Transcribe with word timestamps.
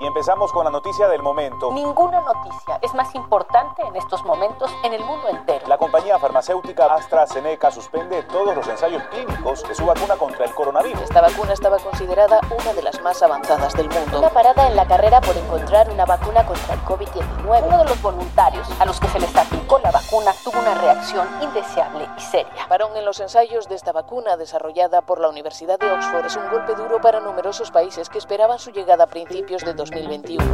Y 0.00 0.06
empezamos 0.06 0.50
con 0.50 0.64
la 0.64 0.70
noticia 0.70 1.08
del 1.08 1.20
momento. 1.20 1.70
Ninguna 1.72 2.22
noticia 2.22 2.78
es 2.80 2.94
más 2.94 3.14
importante 3.14 3.82
en 3.82 3.94
estos 3.96 4.24
momentos 4.24 4.74
en 4.82 4.94
el 4.94 5.04
mundo 5.04 5.28
entero. 5.28 5.66
La 5.68 5.76
compañía 5.76 6.18
farmacéutica 6.18 6.86
AstraZeneca 6.86 7.70
suspende 7.70 8.22
todos 8.22 8.56
los 8.56 8.66
ensayos 8.66 9.02
clínicos 9.10 9.62
de 9.68 9.74
su 9.74 9.84
vacuna 9.84 10.16
contra 10.16 10.46
el 10.46 10.54
coronavirus. 10.54 11.02
Esta 11.02 11.20
vacuna 11.20 11.52
estaba 11.52 11.78
considerada 11.78 12.40
una 12.50 12.72
de 12.72 12.82
las 12.82 13.02
más 13.02 13.22
avanzadas 13.22 13.74
del 13.74 13.90
mundo. 13.90 14.20
Una 14.20 14.30
parada 14.30 14.68
en 14.68 14.76
la 14.76 14.86
carrera 14.86 15.20
por 15.20 15.36
encontrar 15.36 15.90
una 15.90 16.06
vacuna 16.06 16.46
contra 16.46 16.72
el 16.72 16.80
COVID-19. 16.80 17.66
Uno 17.66 17.78
de 17.78 17.84
los 17.84 18.00
voluntarios 18.00 18.66
a 18.80 18.86
los 18.86 18.98
que 18.98 19.08
se 19.08 19.20
les 19.20 19.36
aplicó 19.36 19.80
la 19.80 19.90
vacuna 19.90 20.32
tuvo 20.42 20.60
una 20.60 20.76
reacción 20.76 21.28
indeseable 21.42 22.08
y 22.16 22.20
seria. 22.22 22.66
Parón 22.70 22.96
en 22.96 23.04
los 23.04 23.20
ensayos 23.20 23.68
de 23.68 23.74
esta 23.74 23.92
vacuna 23.92 24.38
desarrollada 24.38 25.02
por 25.02 25.20
la 25.20 25.28
Universidad 25.28 25.78
de 25.78 25.92
Oxford 25.92 26.24
es 26.24 26.36
un 26.36 26.48
golpe 26.48 26.74
duro 26.74 27.02
para 27.02 27.20
numerosos 27.20 27.70
países 27.70 28.08
que 28.08 28.16
esperaban 28.16 28.58
su 28.58 28.70
llegada 28.70 29.04
a 29.04 29.06
principios 29.06 29.62
de 29.62 29.74
2021. 29.90 30.44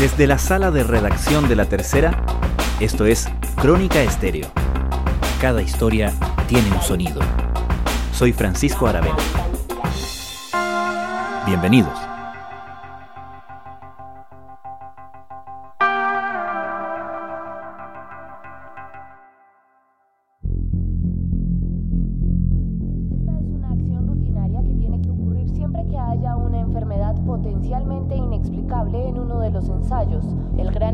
Desde 0.00 0.26
la 0.26 0.38
sala 0.38 0.70
de 0.70 0.84
redacción 0.84 1.48
de 1.48 1.56
La 1.56 1.66
Tercera, 1.66 2.24
esto 2.80 3.04
es 3.04 3.28
Crónica 3.56 4.02
Estéreo. 4.02 4.48
Cada 5.40 5.62
historia 5.62 6.12
tiene 6.48 6.72
un 6.72 6.80
sonido. 6.80 7.20
Soy 8.12 8.32
Francisco 8.32 8.86
Aravena. 8.86 9.16
Bienvenidos. 11.46 12.09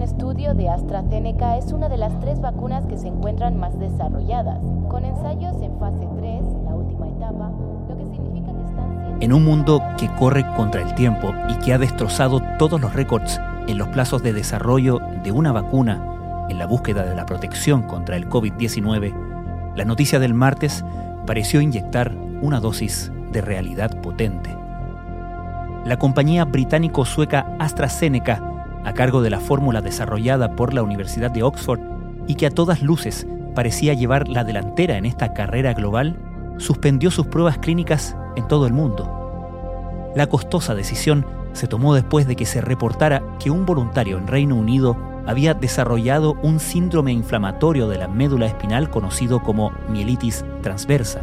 Estudio 0.06 0.54
de 0.54 0.68
AstraZeneca 0.68 1.58
es 1.58 1.72
una 1.72 1.88
de 1.88 1.96
las 1.96 2.18
tres 2.20 2.40
vacunas 2.40 2.86
que 2.86 2.96
se 2.96 3.08
encuentran 3.08 3.58
más 3.58 3.76
desarrolladas, 3.76 4.60
con 4.88 5.04
ensayos 5.04 5.60
en 5.60 5.76
fase 5.80 6.06
3, 6.16 6.42
la 6.64 6.74
última 6.74 7.08
etapa, 7.08 7.50
lo 7.88 7.96
que 7.98 8.04
significa 8.14 8.52
que 8.52 8.62
están 8.62 9.00
siendo... 9.00 9.20
En 9.20 9.32
un 9.32 9.44
mundo 9.44 9.82
que 9.98 10.08
corre 10.14 10.46
contra 10.54 10.82
el 10.82 10.94
tiempo 10.94 11.34
y 11.48 11.56
que 11.56 11.74
ha 11.74 11.78
destrozado 11.78 12.40
todos 12.56 12.80
los 12.80 12.94
récords 12.94 13.40
en 13.66 13.78
los 13.78 13.88
plazos 13.88 14.22
de 14.22 14.32
desarrollo 14.32 15.00
de 15.24 15.32
una 15.32 15.50
vacuna 15.50 16.46
en 16.48 16.58
la 16.58 16.66
búsqueda 16.66 17.04
de 17.04 17.16
la 17.16 17.26
protección 17.26 17.82
contra 17.82 18.16
el 18.16 18.28
COVID-19, 18.28 19.74
la 19.74 19.84
noticia 19.84 20.20
del 20.20 20.34
martes 20.34 20.84
pareció 21.26 21.60
inyectar 21.60 22.14
una 22.42 22.60
dosis 22.60 23.10
de 23.32 23.40
realidad 23.40 24.00
potente. 24.02 24.56
La 25.84 25.98
compañía 25.98 26.44
británico-sueca 26.44 27.56
AstraZeneca, 27.58 28.45
a 28.86 28.94
cargo 28.94 29.20
de 29.20 29.30
la 29.30 29.40
fórmula 29.40 29.82
desarrollada 29.82 30.54
por 30.54 30.72
la 30.72 30.84
Universidad 30.84 31.32
de 31.32 31.42
Oxford 31.42 31.80
y 32.28 32.36
que 32.36 32.46
a 32.46 32.50
todas 32.50 32.82
luces 32.82 33.26
parecía 33.54 33.94
llevar 33.94 34.28
la 34.28 34.44
delantera 34.44 34.96
en 34.96 35.04
esta 35.06 35.34
carrera 35.34 35.74
global, 35.74 36.16
suspendió 36.58 37.10
sus 37.10 37.26
pruebas 37.26 37.58
clínicas 37.58 38.16
en 38.36 38.46
todo 38.46 38.64
el 38.66 38.72
mundo. 38.72 40.12
La 40.14 40.28
costosa 40.28 40.76
decisión 40.76 41.26
se 41.52 41.66
tomó 41.66 41.94
después 41.94 42.28
de 42.28 42.36
que 42.36 42.46
se 42.46 42.60
reportara 42.60 43.22
que 43.40 43.50
un 43.50 43.66
voluntario 43.66 44.18
en 44.18 44.28
Reino 44.28 44.54
Unido 44.54 44.96
había 45.26 45.52
desarrollado 45.52 46.34
un 46.42 46.60
síndrome 46.60 47.10
inflamatorio 47.10 47.88
de 47.88 47.98
la 47.98 48.06
médula 48.06 48.46
espinal 48.46 48.88
conocido 48.88 49.42
como 49.42 49.72
mielitis 49.88 50.44
transversa. 50.62 51.22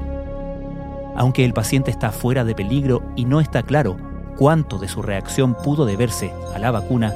Aunque 1.15 1.45
el 1.45 1.53
paciente 1.53 1.91
está 1.91 2.11
fuera 2.11 2.43
de 2.43 2.55
peligro 2.55 3.03
y 3.15 3.23
no 3.23 3.39
está 3.39 3.63
claro 3.63 3.95
cuánto 4.37 4.79
de 4.79 4.89
su 4.89 5.01
reacción 5.01 5.55
pudo 5.55 5.85
deberse 5.85 6.33
a 6.53 6.59
la 6.59 6.71
vacuna, 6.71 7.13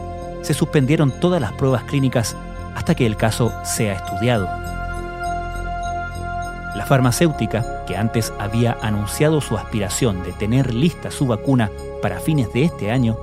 se 0.48 0.54
suspendieron 0.54 1.12
todas 1.12 1.42
las 1.42 1.52
pruebas 1.52 1.84
clínicas 1.84 2.34
hasta 2.74 2.96
que 2.96 3.06
el 3.06 3.18
caso 3.18 3.52
sea 3.66 3.96
estudiado. 3.96 4.46
La 6.74 6.86
farmacéutica, 6.88 7.84
que 7.86 7.98
antes 7.98 8.32
había 8.40 8.78
anunciado 8.82 9.42
su 9.42 9.58
aspiración 9.58 10.24
de 10.24 10.32
tener 10.32 10.74
lista 10.74 11.12
su 11.12 11.28
vacuna 11.28 11.70
para 12.02 12.22
fines 12.22 12.54
de 12.54 12.64
este 12.64 12.92
año, 12.92 13.18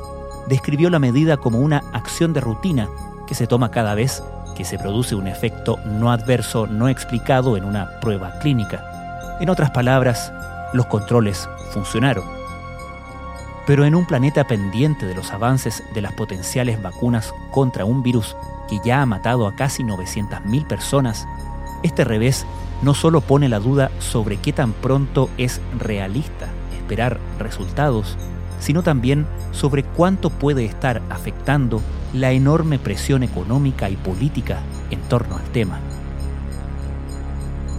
describió 0.48 0.90
la 0.90 0.98
medida 0.98 1.38
como 1.38 1.60
una 1.60 1.82
acción 1.94 2.34
de 2.34 2.42
rutina 2.42 2.90
que 3.26 3.34
se 3.34 3.46
toma 3.46 3.70
cada 3.70 3.94
vez 3.94 4.22
que 4.54 4.66
se 4.66 4.78
produce 4.78 5.14
un 5.14 5.26
efecto 5.26 5.78
no 5.86 6.12
adverso 6.12 6.66
no 6.66 6.90
explicado 6.90 7.56
en 7.56 7.64
una 7.64 7.88
prueba 8.00 8.38
clínica. 8.40 8.84
En 9.40 9.48
otras 9.48 9.70
palabras, 9.70 10.30
los 10.74 10.84
controles 10.86 11.48
funcionaron. 11.70 12.43
Pero 13.66 13.84
en 13.86 13.94
un 13.94 14.04
planeta 14.04 14.46
pendiente 14.46 15.06
de 15.06 15.14
los 15.14 15.32
avances 15.32 15.82
de 15.94 16.02
las 16.02 16.12
potenciales 16.12 16.82
vacunas 16.82 17.34
contra 17.50 17.84
un 17.84 18.02
virus 18.02 18.36
que 18.68 18.78
ya 18.84 19.00
ha 19.00 19.06
matado 19.06 19.46
a 19.46 19.54
casi 19.54 19.82
900.000 19.82 20.66
personas, 20.66 21.26
este 21.82 22.04
revés 22.04 22.46
no 22.82 22.94
solo 22.94 23.20
pone 23.20 23.48
la 23.48 23.60
duda 23.60 23.90
sobre 23.98 24.36
qué 24.36 24.52
tan 24.52 24.72
pronto 24.72 25.30
es 25.38 25.60
realista 25.78 26.48
esperar 26.76 27.18
resultados, 27.38 28.18
sino 28.60 28.82
también 28.82 29.26
sobre 29.52 29.82
cuánto 29.82 30.28
puede 30.28 30.66
estar 30.66 31.00
afectando 31.08 31.80
la 32.12 32.32
enorme 32.32 32.78
presión 32.78 33.22
económica 33.22 33.88
y 33.88 33.96
política 33.96 34.58
en 34.90 35.00
torno 35.02 35.36
al 35.36 35.44
tema. 35.44 35.80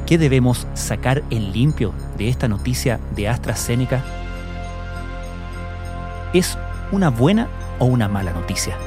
¿Qué 0.07 0.17
debemos 0.17 0.67
sacar 0.73 1.23
en 1.29 1.51
limpio 1.51 1.93
de 2.17 2.29
esta 2.29 2.47
noticia 2.47 2.99
de 3.15 3.29
AstraZeneca? 3.29 4.03
¿Es 6.33 6.57
una 6.91 7.09
buena 7.09 7.47
o 7.79 7.85
una 7.85 8.07
mala 8.07 8.31
noticia? 8.31 8.77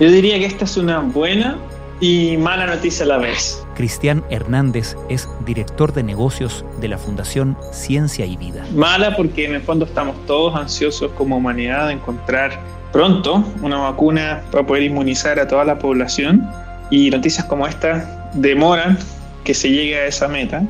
Yo 0.00 0.10
diría 0.10 0.38
que 0.38 0.46
esta 0.46 0.64
es 0.64 0.76
una 0.76 1.00
buena 1.00 1.58
y 2.00 2.36
mala 2.36 2.66
noticia 2.66 3.04
a 3.04 3.08
la 3.08 3.18
vez. 3.18 3.64
Cristian 3.76 4.24
Hernández 4.30 4.96
es 5.08 5.28
director 5.46 5.92
de 5.92 6.02
negocios 6.02 6.64
de 6.80 6.88
la 6.88 6.98
Fundación 6.98 7.56
Ciencia 7.70 8.26
y 8.26 8.36
Vida. 8.36 8.64
Mala 8.74 9.16
porque 9.16 9.44
en 9.44 9.54
el 9.54 9.62
fondo 9.62 9.84
estamos 9.84 10.16
todos 10.26 10.56
ansiosos 10.56 11.12
como 11.12 11.36
humanidad 11.36 11.86
de 11.86 11.94
encontrar 11.94 12.60
pronto 12.92 13.44
una 13.62 13.78
vacuna 13.78 14.42
para 14.50 14.66
poder 14.66 14.82
inmunizar 14.82 15.38
a 15.38 15.46
toda 15.46 15.64
la 15.64 15.78
población 15.78 16.46
y 16.90 17.08
noticias 17.10 17.46
como 17.46 17.66
esta 17.66 18.30
demoran 18.34 18.98
que 19.44 19.54
se 19.54 19.70
llegue 19.70 19.96
a 19.96 20.06
esa 20.06 20.28
meta, 20.28 20.62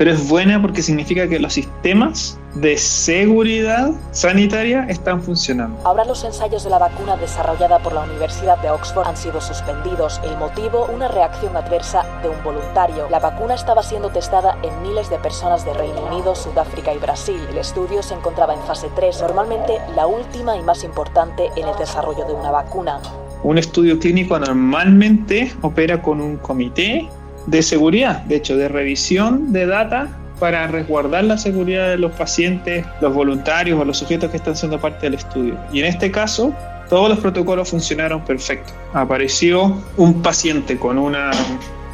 pero 0.00 0.12
es 0.12 0.30
buena 0.30 0.62
porque 0.62 0.80
significa 0.80 1.28
que 1.28 1.38
los 1.38 1.52
sistemas 1.52 2.38
de 2.54 2.78
seguridad 2.78 3.90
sanitaria 4.12 4.86
están 4.88 5.20
funcionando. 5.20 5.78
Ahora 5.84 6.06
los 6.06 6.24
ensayos 6.24 6.64
de 6.64 6.70
la 6.70 6.78
vacuna 6.78 7.18
desarrollada 7.18 7.80
por 7.80 7.92
la 7.92 8.04
Universidad 8.04 8.56
de 8.62 8.70
Oxford 8.70 9.06
han 9.06 9.18
sido 9.18 9.42
suspendidos. 9.42 10.18
El 10.24 10.38
motivo, 10.38 10.88
una 10.90 11.08
reacción 11.08 11.54
adversa 11.54 12.06
de 12.22 12.30
un 12.30 12.42
voluntario. 12.42 13.10
La 13.10 13.18
vacuna 13.18 13.52
estaba 13.52 13.82
siendo 13.82 14.08
testada 14.08 14.56
en 14.62 14.80
miles 14.80 15.10
de 15.10 15.18
personas 15.18 15.66
de 15.66 15.74
Reino 15.74 16.00
Unido, 16.06 16.34
Sudáfrica 16.34 16.94
y 16.94 16.98
Brasil. 16.98 17.38
El 17.50 17.58
estudio 17.58 18.02
se 18.02 18.14
encontraba 18.14 18.54
en 18.54 18.62
fase 18.62 18.88
3, 18.96 19.20
normalmente 19.20 19.80
la 19.94 20.06
última 20.06 20.56
y 20.56 20.62
más 20.62 20.82
importante 20.82 21.50
en 21.56 21.68
el 21.68 21.76
desarrollo 21.76 22.24
de 22.24 22.32
una 22.32 22.50
vacuna. 22.50 23.02
Un 23.42 23.58
estudio 23.58 23.98
clínico 23.98 24.38
normalmente 24.38 25.52
opera 25.60 26.00
con 26.00 26.22
un 26.22 26.38
comité 26.38 27.06
de 27.50 27.62
seguridad, 27.62 28.22
de 28.22 28.36
hecho, 28.36 28.56
de 28.56 28.68
revisión 28.68 29.52
de 29.52 29.66
data 29.66 30.08
para 30.38 30.66
resguardar 30.68 31.24
la 31.24 31.36
seguridad 31.36 31.90
de 31.90 31.98
los 31.98 32.12
pacientes, 32.12 32.86
los 33.00 33.12
voluntarios 33.12 33.78
o 33.78 33.84
los 33.84 33.98
sujetos 33.98 34.30
que 34.30 34.38
están 34.38 34.56
siendo 34.56 34.80
parte 34.80 35.06
del 35.06 35.14
estudio. 35.14 35.58
Y 35.72 35.80
en 35.80 35.86
este 35.86 36.10
caso, 36.10 36.54
todos 36.88 37.08
los 37.08 37.18
protocolos 37.18 37.68
funcionaron 37.68 38.24
perfecto. 38.24 38.72
Apareció 38.94 39.76
un 39.96 40.22
paciente 40.22 40.78
con 40.78 40.96
un 40.96 41.16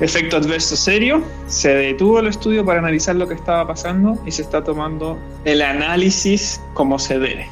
efecto 0.01 0.37
adverso 0.37 0.77
serio, 0.77 1.23
se 1.47 1.75
detuvo 1.75 2.21
el 2.21 2.29
estudio 2.29 2.65
para 2.65 2.79
analizar 2.79 3.17
lo 3.17 3.27
que 3.27 3.35
estaba 3.35 3.67
pasando 3.67 4.19
y 4.27 4.31
se 4.31 4.43
está 4.43 4.63
tomando 4.63 5.19
el 5.45 5.63
análisis 5.63 6.61
como 6.75 6.99
se 6.99 7.19
debe. 7.19 7.49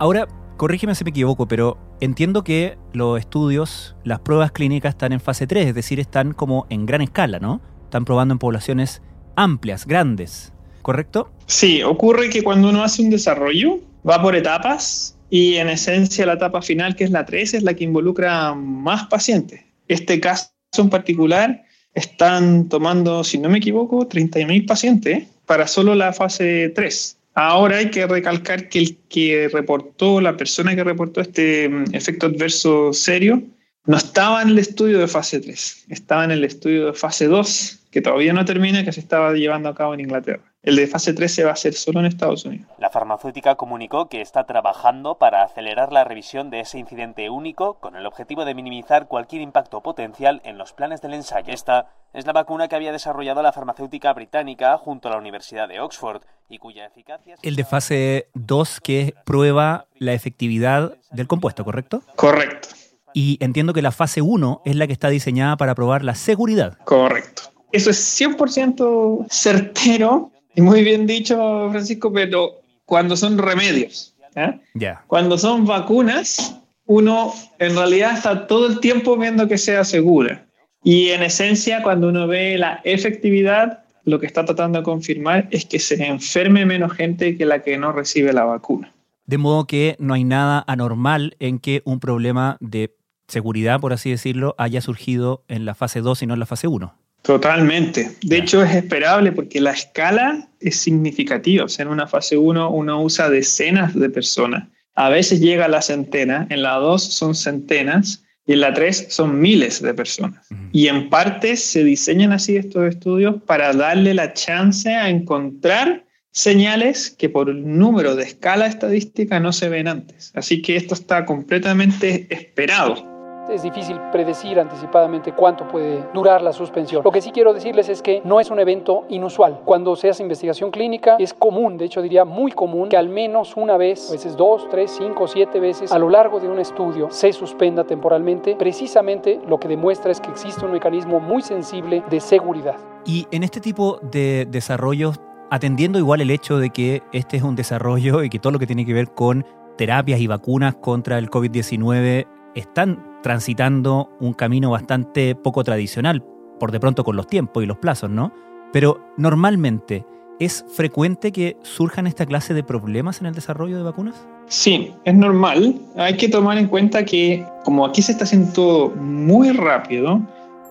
Ahora, 0.00 0.26
corrígeme 0.62 0.94
si 0.94 1.02
me 1.02 1.10
equivoco, 1.10 1.48
pero 1.48 1.76
entiendo 2.00 2.44
que 2.44 2.78
los 2.92 3.18
estudios, 3.18 3.96
las 4.04 4.20
pruebas 4.20 4.52
clínicas 4.52 4.90
están 4.90 5.12
en 5.12 5.18
fase 5.18 5.48
3, 5.48 5.66
es 5.66 5.74
decir, 5.74 5.98
están 5.98 6.34
como 6.34 6.68
en 6.70 6.86
gran 6.86 7.00
escala, 7.00 7.40
¿no? 7.40 7.60
Están 7.82 8.04
probando 8.04 8.30
en 8.34 8.38
poblaciones 8.38 9.02
amplias, 9.34 9.88
grandes, 9.88 10.52
¿correcto? 10.82 11.32
Sí, 11.46 11.82
ocurre 11.82 12.30
que 12.30 12.44
cuando 12.44 12.68
uno 12.68 12.84
hace 12.84 13.02
un 13.02 13.10
desarrollo, 13.10 13.80
va 14.08 14.22
por 14.22 14.36
etapas 14.36 15.18
y 15.30 15.56
en 15.56 15.68
esencia 15.68 16.26
la 16.26 16.34
etapa 16.34 16.62
final, 16.62 16.94
que 16.94 17.02
es 17.02 17.10
la 17.10 17.26
3, 17.26 17.54
es 17.54 17.62
la 17.64 17.74
que 17.74 17.82
involucra 17.82 18.54
más 18.54 19.08
pacientes. 19.08 19.64
Este 19.88 20.20
caso 20.20 20.52
en 20.78 20.90
particular 20.90 21.64
están 21.92 22.68
tomando, 22.68 23.24
si 23.24 23.36
no 23.36 23.48
me 23.48 23.58
equivoco, 23.58 24.08
30.000 24.08 24.64
pacientes 24.68 25.26
para 25.44 25.66
solo 25.66 25.96
la 25.96 26.12
fase 26.12 26.68
3. 26.68 27.18
Ahora 27.34 27.78
hay 27.78 27.90
que 27.90 28.06
recalcar 28.06 28.68
que 28.68 28.78
el 28.80 28.98
que 29.08 29.48
reportó, 29.52 30.20
la 30.20 30.36
persona 30.36 30.76
que 30.76 30.84
reportó 30.84 31.20
este 31.20 31.68
mm, 31.68 31.94
efecto 31.94 32.26
adverso 32.26 32.92
serio, 32.92 33.42
no 33.84 33.96
estaba 33.96 34.42
en 34.42 34.50
el 34.50 34.58
estudio 34.58 34.98
de 34.98 35.08
fase 35.08 35.40
3, 35.40 35.86
estaba 35.88 36.24
en 36.24 36.30
el 36.30 36.44
estudio 36.44 36.86
de 36.86 36.92
fase 36.92 37.26
2, 37.26 37.80
que 37.90 38.00
todavía 38.00 38.32
no 38.32 38.44
termina, 38.44 38.84
que 38.84 38.92
se 38.92 39.00
estaba 39.00 39.32
llevando 39.32 39.68
a 39.68 39.74
cabo 39.74 39.94
en 39.94 40.00
Inglaterra. 40.00 40.42
El 40.62 40.76
de 40.76 40.86
fase 40.86 41.12
3 41.12 41.34
se 41.34 41.42
va 41.42 41.50
a 41.50 41.54
hacer 41.54 41.74
solo 41.74 41.98
en 41.98 42.06
Estados 42.06 42.44
Unidos. 42.44 42.68
La 42.78 42.90
farmacéutica 42.90 43.56
comunicó 43.56 44.08
que 44.08 44.20
está 44.20 44.44
trabajando 44.44 45.18
para 45.18 45.42
acelerar 45.42 45.92
la 45.92 46.04
revisión 46.04 46.50
de 46.50 46.60
ese 46.60 46.78
incidente 46.78 47.28
único 47.28 47.74
con 47.74 47.96
el 47.96 48.06
objetivo 48.06 48.44
de 48.44 48.54
minimizar 48.54 49.08
cualquier 49.08 49.42
impacto 49.42 49.80
potencial 49.80 50.40
en 50.44 50.58
los 50.58 50.72
planes 50.72 51.02
del 51.02 51.14
ensayo. 51.14 51.52
Esta 51.52 51.88
es 52.14 52.26
la 52.26 52.32
vacuna 52.32 52.68
que 52.68 52.76
había 52.76 52.92
desarrollado 52.92 53.42
la 53.42 53.52
farmacéutica 53.52 54.12
británica 54.12 54.78
junto 54.78 55.08
a 55.08 55.10
la 55.10 55.18
Universidad 55.18 55.66
de 55.66 55.80
Oxford 55.80 56.22
y 56.48 56.58
cuya 56.58 56.86
eficacia... 56.86 57.34
El 57.42 57.56
de 57.56 57.64
fase 57.64 58.28
2 58.34 58.80
que 58.80 59.14
prueba 59.24 59.86
la 59.98 60.12
efectividad 60.12 60.94
del 61.10 61.26
compuesto, 61.26 61.64
¿correcto? 61.64 62.02
Correcto. 62.14 62.68
Y 63.14 63.38
entiendo 63.40 63.72
que 63.72 63.82
la 63.82 63.92
fase 63.92 64.22
1 64.22 64.62
es 64.64 64.76
la 64.76 64.86
que 64.86 64.92
está 64.92 65.08
diseñada 65.08 65.56
para 65.56 65.74
probar 65.74 66.04
la 66.04 66.14
seguridad. 66.14 66.78
Correcto. 66.84 67.42
Eso 67.72 67.90
es 67.90 68.20
100% 68.20 69.26
certero 69.30 70.32
y 70.54 70.60
muy 70.60 70.84
bien 70.84 71.06
dicho, 71.06 71.68
Francisco, 71.70 72.12
pero 72.12 72.60
cuando 72.84 73.16
son 73.16 73.38
remedios, 73.38 74.14
¿eh? 74.34 74.58
cuando 75.06 75.38
son 75.38 75.64
vacunas, 75.64 76.60
uno 76.84 77.32
en 77.58 77.74
realidad 77.74 78.14
está 78.14 78.46
todo 78.46 78.66
el 78.66 78.80
tiempo 78.80 79.16
viendo 79.16 79.48
que 79.48 79.56
sea 79.56 79.84
segura. 79.84 80.44
Y 80.84 81.10
en 81.10 81.22
esencia, 81.22 81.82
cuando 81.82 82.08
uno 82.08 82.26
ve 82.26 82.58
la 82.58 82.80
efectividad, 82.84 83.84
lo 84.04 84.18
que 84.18 84.26
está 84.26 84.44
tratando 84.44 84.80
de 84.80 84.84
confirmar 84.84 85.48
es 85.50 85.64
que 85.64 85.78
se 85.78 86.04
enferme 86.04 86.66
menos 86.66 86.92
gente 86.92 87.36
que 87.36 87.46
la 87.46 87.62
que 87.62 87.78
no 87.78 87.92
recibe 87.92 88.32
la 88.32 88.44
vacuna. 88.44 88.92
De 89.24 89.38
modo 89.38 89.66
que 89.66 89.96
no 90.00 90.14
hay 90.14 90.24
nada 90.24 90.64
anormal 90.66 91.36
en 91.38 91.60
que 91.60 91.82
un 91.84 92.00
problema 92.00 92.56
de 92.60 92.94
seguridad, 93.32 93.80
por 93.80 93.92
así 93.92 94.10
decirlo, 94.10 94.54
haya 94.58 94.80
surgido 94.80 95.44
en 95.48 95.64
la 95.64 95.74
fase 95.74 96.00
2 96.00 96.22
y 96.22 96.26
no 96.26 96.34
en 96.34 96.40
la 96.40 96.46
fase 96.46 96.68
1. 96.68 96.94
Totalmente. 97.22 98.10
De 98.22 98.38
hecho, 98.38 98.62
es 98.62 98.74
esperable 98.74 99.32
porque 99.32 99.60
la 99.60 99.70
escala 99.70 100.48
es 100.60 100.76
significativa. 100.76 101.64
O 101.64 101.68
sea, 101.68 101.84
en 101.84 101.90
una 101.90 102.06
fase 102.06 102.36
1 102.36 102.70
uno 102.70 103.02
usa 103.02 103.30
decenas 103.30 103.94
de 103.94 104.10
personas. 104.10 104.68
A 104.94 105.08
veces 105.08 105.40
llega 105.40 105.66
a 105.66 105.68
la 105.68 105.82
centena, 105.82 106.46
en 106.50 106.62
la 106.62 106.74
2 106.74 107.02
son 107.02 107.34
centenas 107.34 108.24
y 108.44 108.54
en 108.54 108.60
la 108.60 108.74
3 108.74 109.06
son 109.08 109.40
miles 109.40 109.80
de 109.80 109.94
personas. 109.94 110.46
Y 110.72 110.88
en 110.88 111.08
parte 111.08 111.56
se 111.56 111.84
diseñan 111.84 112.32
así 112.32 112.56
estos 112.56 112.88
estudios 112.88 113.40
para 113.46 113.72
darle 113.72 114.14
la 114.14 114.32
chance 114.32 114.92
a 114.92 115.08
encontrar 115.08 116.04
señales 116.32 117.10
que 117.10 117.28
por 117.28 117.48
el 117.50 117.78
número 117.78 118.16
de 118.16 118.24
escala 118.24 118.66
estadística 118.66 119.38
no 119.38 119.52
se 119.52 119.68
ven 119.68 119.86
antes. 119.86 120.32
Así 120.34 120.60
que 120.60 120.76
esto 120.76 120.94
está 120.94 121.24
completamente 121.24 122.26
esperado. 122.30 123.11
Es 123.50 123.62
difícil 123.62 123.98
predecir 124.12 124.58
anticipadamente 124.60 125.32
cuánto 125.32 125.66
puede 125.66 126.04
durar 126.14 126.42
la 126.42 126.52
suspensión. 126.52 127.02
Lo 127.04 127.10
que 127.10 127.20
sí 127.20 127.32
quiero 127.32 127.52
decirles 127.52 127.88
es 127.88 128.00
que 128.00 128.22
no 128.24 128.40
es 128.40 128.50
un 128.50 128.60
evento 128.60 129.04
inusual. 129.08 129.60
Cuando 129.64 129.96
se 129.96 130.08
hace 130.08 130.22
investigación 130.22 130.70
clínica 130.70 131.16
es 131.18 131.34
común, 131.34 131.76
de 131.76 131.86
hecho 131.86 132.00
diría 132.02 132.24
muy 132.24 132.52
común, 132.52 132.88
que 132.88 132.96
al 132.96 133.08
menos 133.08 133.56
una 133.56 133.76
vez, 133.76 134.08
a 134.08 134.12
veces 134.12 134.36
dos, 134.36 134.68
tres, 134.70 134.94
cinco, 134.96 135.26
siete 135.26 135.58
veces 135.60 135.92
a 135.92 135.98
lo 135.98 136.08
largo 136.08 136.40
de 136.40 136.48
un 136.48 136.58
estudio 136.60 137.10
se 137.10 137.32
suspenda 137.32 137.84
temporalmente. 137.84 138.54
Precisamente 138.56 139.40
lo 139.46 139.58
que 139.58 139.68
demuestra 139.68 140.12
es 140.12 140.20
que 140.20 140.30
existe 140.30 140.64
un 140.64 140.72
mecanismo 140.72 141.20
muy 141.20 141.42
sensible 141.42 142.02
de 142.08 142.20
seguridad. 142.20 142.76
Y 143.04 143.26
en 143.32 143.42
este 143.42 143.60
tipo 143.60 143.98
de 144.02 144.46
desarrollos, 144.48 145.20
atendiendo 145.50 145.98
igual 145.98 146.20
el 146.20 146.30
hecho 146.30 146.58
de 146.58 146.70
que 146.70 147.02
este 147.12 147.38
es 147.38 147.42
un 147.42 147.56
desarrollo 147.56 148.22
y 148.22 148.30
que 148.30 148.38
todo 148.38 148.52
lo 148.52 148.58
que 148.58 148.66
tiene 148.66 148.86
que 148.86 148.94
ver 148.94 149.12
con 149.12 149.44
terapias 149.76 150.20
y 150.20 150.26
vacunas 150.26 150.76
contra 150.76 151.18
el 151.18 151.28
COVID-19 151.28 152.26
están 152.54 153.11
transitando 153.22 154.10
un 154.20 154.34
camino 154.34 154.70
bastante 154.70 155.34
poco 155.34 155.64
tradicional, 155.64 156.24
por 156.58 156.72
de 156.72 156.80
pronto 156.80 157.04
con 157.04 157.16
los 157.16 157.26
tiempos 157.26 157.62
y 157.62 157.66
los 157.66 157.78
plazos, 157.78 158.10
¿no? 158.10 158.32
Pero 158.72 159.00
normalmente, 159.16 160.04
¿es 160.38 160.64
frecuente 160.74 161.32
que 161.32 161.56
surjan 161.62 162.06
esta 162.06 162.26
clase 162.26 162.54
de 162.54 162.62
problemas 162.62 163.20
en 163.20 163.26
el 163.26 163.34
desarrollo 163.34 163.76
de 163.76 163.82
vacunas? 163.82 164.26
Sí, 164.46 164.92
es 165.04 165.14
normal. 165.14 165.76
Hay 165.96 166.16
que 166.16 166.28
tomar 166.28 166.58
en 166.58 166.66
cuenta 166.66 167.04
que 167.04 167.44
como 167.64 167.86
aquí 167.86 168.02
se 168.02 168.12
está 168.12 168.24
haciendo 168.24 168.52
todo 168.52 168.90
muy 168.90 169.50
rápido 169.50 170.20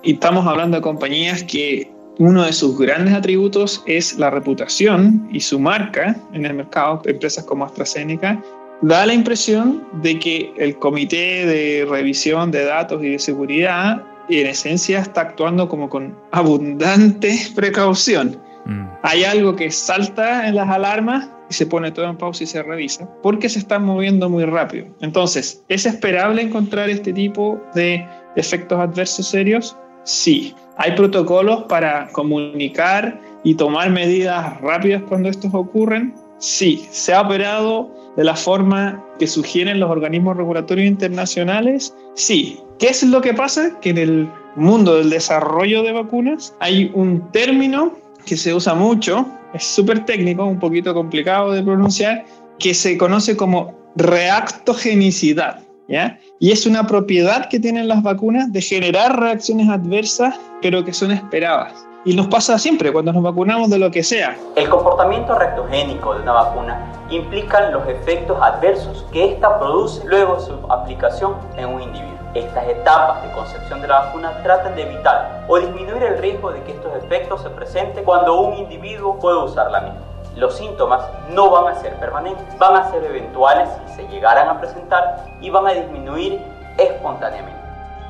y 0.04 0.14
estamos 0.14 0.46
hablando 0.46 0.78
de 0.78 0.82
compañías 0.82 1.44
que 1.44 1.92
uno 2.18 2.44
de 2.44 2.54
sus 2.54 2.78
grandes 2.78 3.14
atributos 3.14 3.84
es 3.88 4.18
la 4.18 4.30
reputación 4.30 5.28
y 5.32 5.40
su 5.40 5.60
marca 5.60 6.16
en 6.34 6.46
el 6.46 6.54
mercado, 6.54 7.02
empresas 7.06 7.44
como 7.46 7.66
AstraZeneca, 7.66 8.42
da 8.82 9.06
la 9.06 9.14
impresión 9.14 9.84
de 10.02 10.20
que 10.20 10.54
el 10.58 10.78
comité 10.78 11.46
de 11.46 11.86
revisión 11.90 12.52
de 12.52 12.66
datos 12.66 13.04
y 13.04 13.10
de 13.10 13.20
seguridad 13.20 14.04
en 14.30 14.48
esencia 14.48 15.00
está 15.00 15.22
actuando 15.22 15.68
como 15.68 15.90
con 15.90 16.18
abundante 16.32 17.38
precaución. 17.56 18.38
Mm. 18.66 18.86
Hay 19.04 19.24
algo 19.24 19.56
que 19.56 19.72
salta 19.72 20.48
en 20.48 20.56
las 20.56 20.70
alarmas 20.70 21.30
y 21.50 21.54
se 21.54 21.66
pone 21.66 21.92
todo 21.92 22.06
en 22.06 22.18
pausa 22.18 22.44
y 22.44 22.48
se 22.48 22.64
revisa 22.64 23.10
porque 23.22 23.50
se 23.50 23.60
está 23.60 23.80
moviendo 23.80 24.30
muy 24.30 24.46
rápido. 24.46 24.88
Entonces, 25.02 25.64
¿es 25.68 25.86
esperable 25.86 26.42
encontrar 26.42 26.90
este 26.90 27.12
tipo 27.14 27.62
de 27.76 28.06
efectos 28.36 28.80
adversos 28.80 29.28
serios? 29.28 29.76
Sí. 30.04 30.56
¿Hay 30.78 30.94
protocolos 30.94 31.64
para 31.64 32.08
comunicar 32.14 33.20
y 33.44 33.56
tomar 33.56 33.90
medidas 33.92 34.60
rápidas 34.62 35.04
cuando 35.08 35.30
estos 35.30 35.54
ocurren? 35.54 36.16
Sí. 36.38 36.88
¿Se 36.90 37.14
ha 37.14 37.22
operado 37.22 38.01
de 38.16 38.24
la 38.24 38.36
forma 38.36 39.04
que 39.20 39.28
sugieren 39.28 39.80
los 39.80 39.90
organismos 39.90 40.38
regulatorios 40.38 40.88
internacionales? 40.88 41.96
Sí. 42.16 42.60
¿Qué 42.80 42.90
es 42.90 43.04
lo 43.04 43.22
que 43.22 43.34
pasa? 43.34 43.80
Que 43.80 43.92
en 43.92 43.98
el 43.98 44.30
mundo 44.56 44.96
del 44.98 45.10
desarrollo 45.10 45.84
de 45.84 45.92
vacunas 45.92 46.56
hay 46.60 46.92
un 46.94 47.32
término 47.32 47.94
que 48.26 48.38
se 48.38 48.54
usa 48.54 48.74
mucho, 48.74 49.26
es 49.54 49.64
súper 49.64 50.06
técnico, 50.06 50.46
un 50.46 50.60
poquito 50.60 50.94
complicado 50.94 51.52
de 51.52 51.64
pronunciar, 51.64 52.26
que 52.60 52.74
se 52.74 52.98
conoce 52.98 53.36
como 53.36 53.74
reactogenicidad. 53.96 55.62
¿Ya? 55.88 56.18
Y 56.40 56.52
es 56.52 56.66
una 56.66 56.88
propiedad 56.88 57.50
que 57.50 57.60
tienen 57.60 57.90
las 57.90 58.02
vacunas 58.02 58.54
de 58.54 58.62
generar 58.62 59.20
reacciones 59.20 59.68
adversas, 59.68 60.40
pero 60.62 60.86
que 60.86 60.94
son 60.94 61.12
esperadas. 61.12 61.86
Y 62.04 62.16
nos 62.16 62.28
pasa 62.28 62.58
siempre 62.58 62.92
cuando 62.92 63.14
nos 63.14 63.22
vacunamos 63.22 63.70
de 63.70 63.78
lo 63.78 63.92
que 63.92 64.02
sea. 64.02 64.36
El 64.56 64.68
comportamiento 64.70 65.36
reactogénico 65.36 66.16
de 66.16 66.22
una 66.22 66.34
vacuna 66.34 66.92
implica 67.12 67.70
los 67.70 67.88
efectos 67.88 68.40
adversos 68.42 69.06
que 69.12 69.34
ésta 69.34 69.60
produce 69.60 70.04
luego 70.08 70.40
su 70.40 70.54
aplicación 70.72 71.36
en 71.58 71.68
un 71.68 71.84
individuo. 71.84 72.18
Estas 72.34 72.68
etapas 72.70 73.22
de 73.22 73.32
concepción 73.34 73.82
de 73.82 73.88
la 73.88 74.00
vacuna 74.00 74.42
tratan 74.42 74.74
de 74.76 74.82
evitar 74.82 75.46
o 75.48 75.60
disminuir 75.60 76.02
el 76.02 76.18
riesgo 76.18 76.52
de 76.52 76.64
que 76.64 76.72
estos 76.72 76.92
efectos 77.04 77.44
se 77.44 77.52
presenten 77.52 78.04
cuando 78.04 78.40
un 78.40 78.56
individuo 78.56 79.20
puede 79.20 79.38
usar 79.38 79.70
la 79.70 79.82
misma. 79.82 80.00
Los 80.36 80.58
síntomas 80.58 81.04
no 81.30 81.52
van 81.52 81.68
a 81.68 81.80
ser 81.82 81.94
permanentes, 82.00 82.58
van 82.58 82.78
a 82.78 82.90
ser 82.90 83.04
eventuales 83.04 83.70
si 83.86 83.98
se 83.98 84.08
llegaran 84.08 84.48
a 84.48 84.60
presentar 84.60 85.24
y 85.40 85.52
van 85.52 85.68
a 85.68 85.74
disminuir 85.74 86.42
espontáneamente 86.80 87.61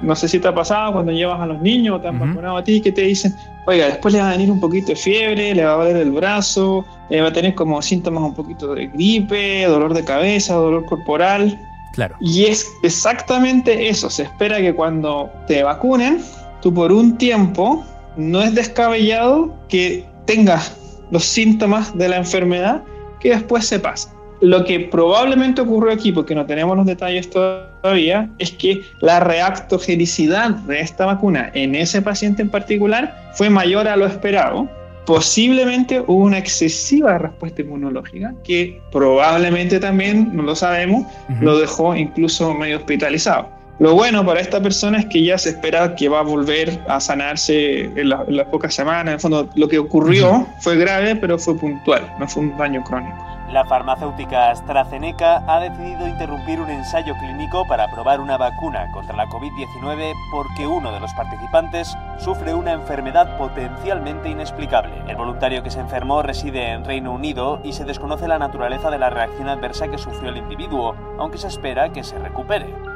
no 0.02 0.16
sé 0.16 0.28
si 0.28 0.40
te 0.40 0.48
ha 0.48 0.54
pasado 0.54 0.94
cuando 0.94 1.12
llevas 1.12 1.40
a 1.40 1.46
los 1.46 1.62
niños 1.62 1.98
o 1.98 2.02
te 2.02 2.08
han 2.08 2.20
vacunado 2.20 2.58
a 2.58 2.64
ti, 2.64 2.82
que 2.82 2.92
te 2.92 3.02
dicen, 3.02 3.36
oiga, 3.66 3.88
después 3.88 4.14
le 4.14 4.20
va 4.20 4.30
a 4.30 4.32
venir 4.32 4.50
un 4.50 4.60
poquito 4.60 4.88
de 4.88 4.96
fiebre, 4.96 5.54
le 5.54 5.64
va 5.64 5.74
a 5.74 5.76
doler 5.78 5.98
el 5.98 6.12
brazo, 6.12 6.86
va 7.12 7.28
a 7.28 7.34
tener 7.34 7.56
como 7.56 7.82
síntomas 7.82 8.24
un 8.24 8.34
poquito 8.34 8.74
de 8.74 8.88
gripe, 8.88 9.66
dolor 9.66 9.94
de 9.94 10.04
cabeza, 10.04 10.56
dolor 10.56 10.86
corporal. 10.86 11.60
Claro. 11.94 12.16
Y 12.20 12.46
es 12.46 12.68
exactamente 12.84 13.90
eso. 13.90 14.10
Se 14.10 14.24
espera 14.24 14.60
que 14.60 14.74
cuando 14.74 15.30
te 15.48 15.62
vacunen, 15.62 16.22
tú 16.62 16.74
por 16.74 16.92
un 16.92 17.18
tiempo 17.18 17.84
no 18.18 18.42
es 18.42 18.56
descabellado 18.56 19.54
que 19.68 20.06
tengas 20.26 20.78
los 21.12 21.26
síntomas 21.26 21.96
de 21.98 22.10
la 22.10 22.18
enfermedad 22.18 22.84
que 23.20 23.30
después 23.30 23.68
se 23.68 23.80
pasan. 23.80 24.14
Lo 24.42 24.66
que 24.66 24.80
probablemente 24.80 25.62
ocurrió 25.62 25.94
aquí, 25.94 26.12
porque 26.12 26.34
no 26.34 26.46
tenemos 26.48 26.76
los 26.76 26.88
detalles 26.88 27.30
todavía, 27.30 28.28
es 28.40 28.52
que 28.52 28.84
la 29.00 29.20
reactogenicidad 29.20 30.50
de 30.50 30.82
esta 30.82 31.06
vacuna 31.06 31.52
en 31.54 31.76
ese 31.76 32.02
paciente 32.02 32.42
en 32.42 32.50
particular 32.50 33.32
fue 33.34 33.52
mayor 33.52 33.88
a 33.88 33.96
lo 33.96 34.08
esperado. 34.08 34.68
Posiblemente 35.06 36.00
hubo 36.00 36.26
una 36.26 36.40
excesiva 36.40 37.20
respuesta 37.20 37.62
inmunológica 37.62 38.34
que 38.44 38.82
probablemente 38.92 39.80
también, 39.80 40.36
no 40.36 40.44
lo 40.44 40.56
sabemos, 40.56 41.06
lo 41.40 41.60
dejó 41.60 41.96
incluso 41.96 42.54
medio 42.56 42.78
hospitalizado. 42.78 43.61
Lo 43.80 43.96
bueno 43.96 44.26
para 44.26 44.40
esta 44.40 44.62
persona 44.62 45.00
es 45.00 45.06
que 45.08 45.24
ya 45.24 45.38
se 45.38 45.50
espera 45.50 45.96
que 45.96 46.08
va 46.08 46.20
a 46.20 46.24
volver 46.24 46.80
a 46.88 47.00
sanarse 47.00 47.86
en, 47.86 48.10
las 48.10 48.46
pocas 48.52 48.74
semanas. 48.74 49.08
En 49.08 49.14
el 49.14 49.20
fondo, 49.20 49.50
lo 49.56 49.68
que 49.68 49.80
ocurrió 49.80 50.48
fue 50.60 50.78
grave, 50.78 51.16
pero 51.16 51.40
fue 51.40 51.58
puntual, 51.58 52.14
no 52.20 52.28
fue 52.28 52.44
un 52.44 52.58
daño 52.58 52.84
crónico. 52.84 53.32
La 53.52 53.66
farmacéutica 53.66 54.52
AstraZeneca 54.52 55.44
ha 55.46 55.60
decidido 55.60 56.08
interrumpir 56.08 56.62
un 56.62 56.70
ensayo 56.70 57.14
clínico 57.18 57.68
para 57.68 57.92
probar 57.92 58.22
una 58.22 58.38
vacuna 58.38 58.90
contra 58.94 59.18
la 59.18 59.28
COVID-19 59.28 60.14
porque 60.32 60.66
uno 60.66 60.94
de 60.94 61.02
los 61.02 61.14
participantes 61.16 61.94
sufre 62.18 62.54
una 62.54 62.72
enfermedad 62.72 63.38
potencialmente 63.38 64.30
inexplicable. 64.30 64.94
El 65.06 65.18
voluntario 65.18 65.64
que 65.64 65.72
se 65.72 65.82
enfermó 65.82 66.22
reside 66.22 66.72
en 66.72 66.86
Reino 66.86 67.12
Unido 67.12 67.60
y 67.62 67.74
se 67.74 67.84
desconoce 67.84 68.30
la 68.30 68.40
naturaleza 68.40 68.90
de 68.90 69.00
la 69.00 69.10
reacción 69.10 69.50
adversa 69.50 69.90
que 69.90 69.98
sufrió 69.98 70.30
el 70.30 70.38
individuo, 70.38 70.96
aunque 71.20 71.38
se 71.38 71.48
espera 71.48 71.92
que 71.92 72.06
se 72.06 72.18
recupere. 72.20 72.91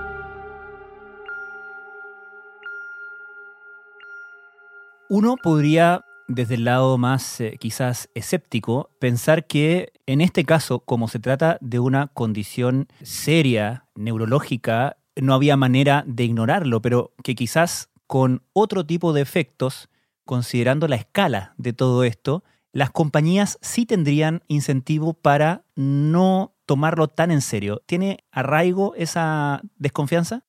Uno 5.08 5.38
podría, 5.38 6.04
desde 6.28 6.56
el 6.56 6.64
lado 6.64 6.98
más 6.98 7.40
eh, 7.40 7.58
quizás 7.60 8.10
escéptico, 8.16 8.90
pensar 9.00 9.46
que 9.46 9.94
en 10.08 10.20
este 10.20 10.46
caso, 10.46 10.80
como 10.80 11.08
se 11.08 11.20
trata 11.20 11.60
de 11.62 11.80
una 11.80 12.08
condición 12.08 12.88
seria, 13.04 13.86
neurológica, 13.94 14.98
no 15.16 15.36
había 15.36 15.58
manera 15.58 16.04
de 16.08 16.24
ignorarlo, 16.24 16.82
pero 16.82 17.14
que 17.24 17.36
quizás 17.36 17.90
con 18.08 18.42
otro 18.54 18.84
tipo 18.84 19.14
de 19.14 19.22
efectos, 19.22 19.90
considerando 20.26 20.88
la 20.88 20.96
escala 20.96 21.54
de 21.58 21.74
todo 21.74 22.04
esto, 22.04 22.44
las 22.72 22.90
compañías 22.90 23.60
sí 23.62 23.86
tendrían 23.86 24.44
incentivo 24.48 25.14
para 25.14 25.66
no 25.76 26.56
tomarlo 26.66 27.10
tan 27.10 27.30
en 27.30 27.42
serio. 27.42 27.84
¿Tiene 27.86 28.24
arraigo 28.32 28.96
esa 28.96 29.62
desconfianza? 29.78 30.46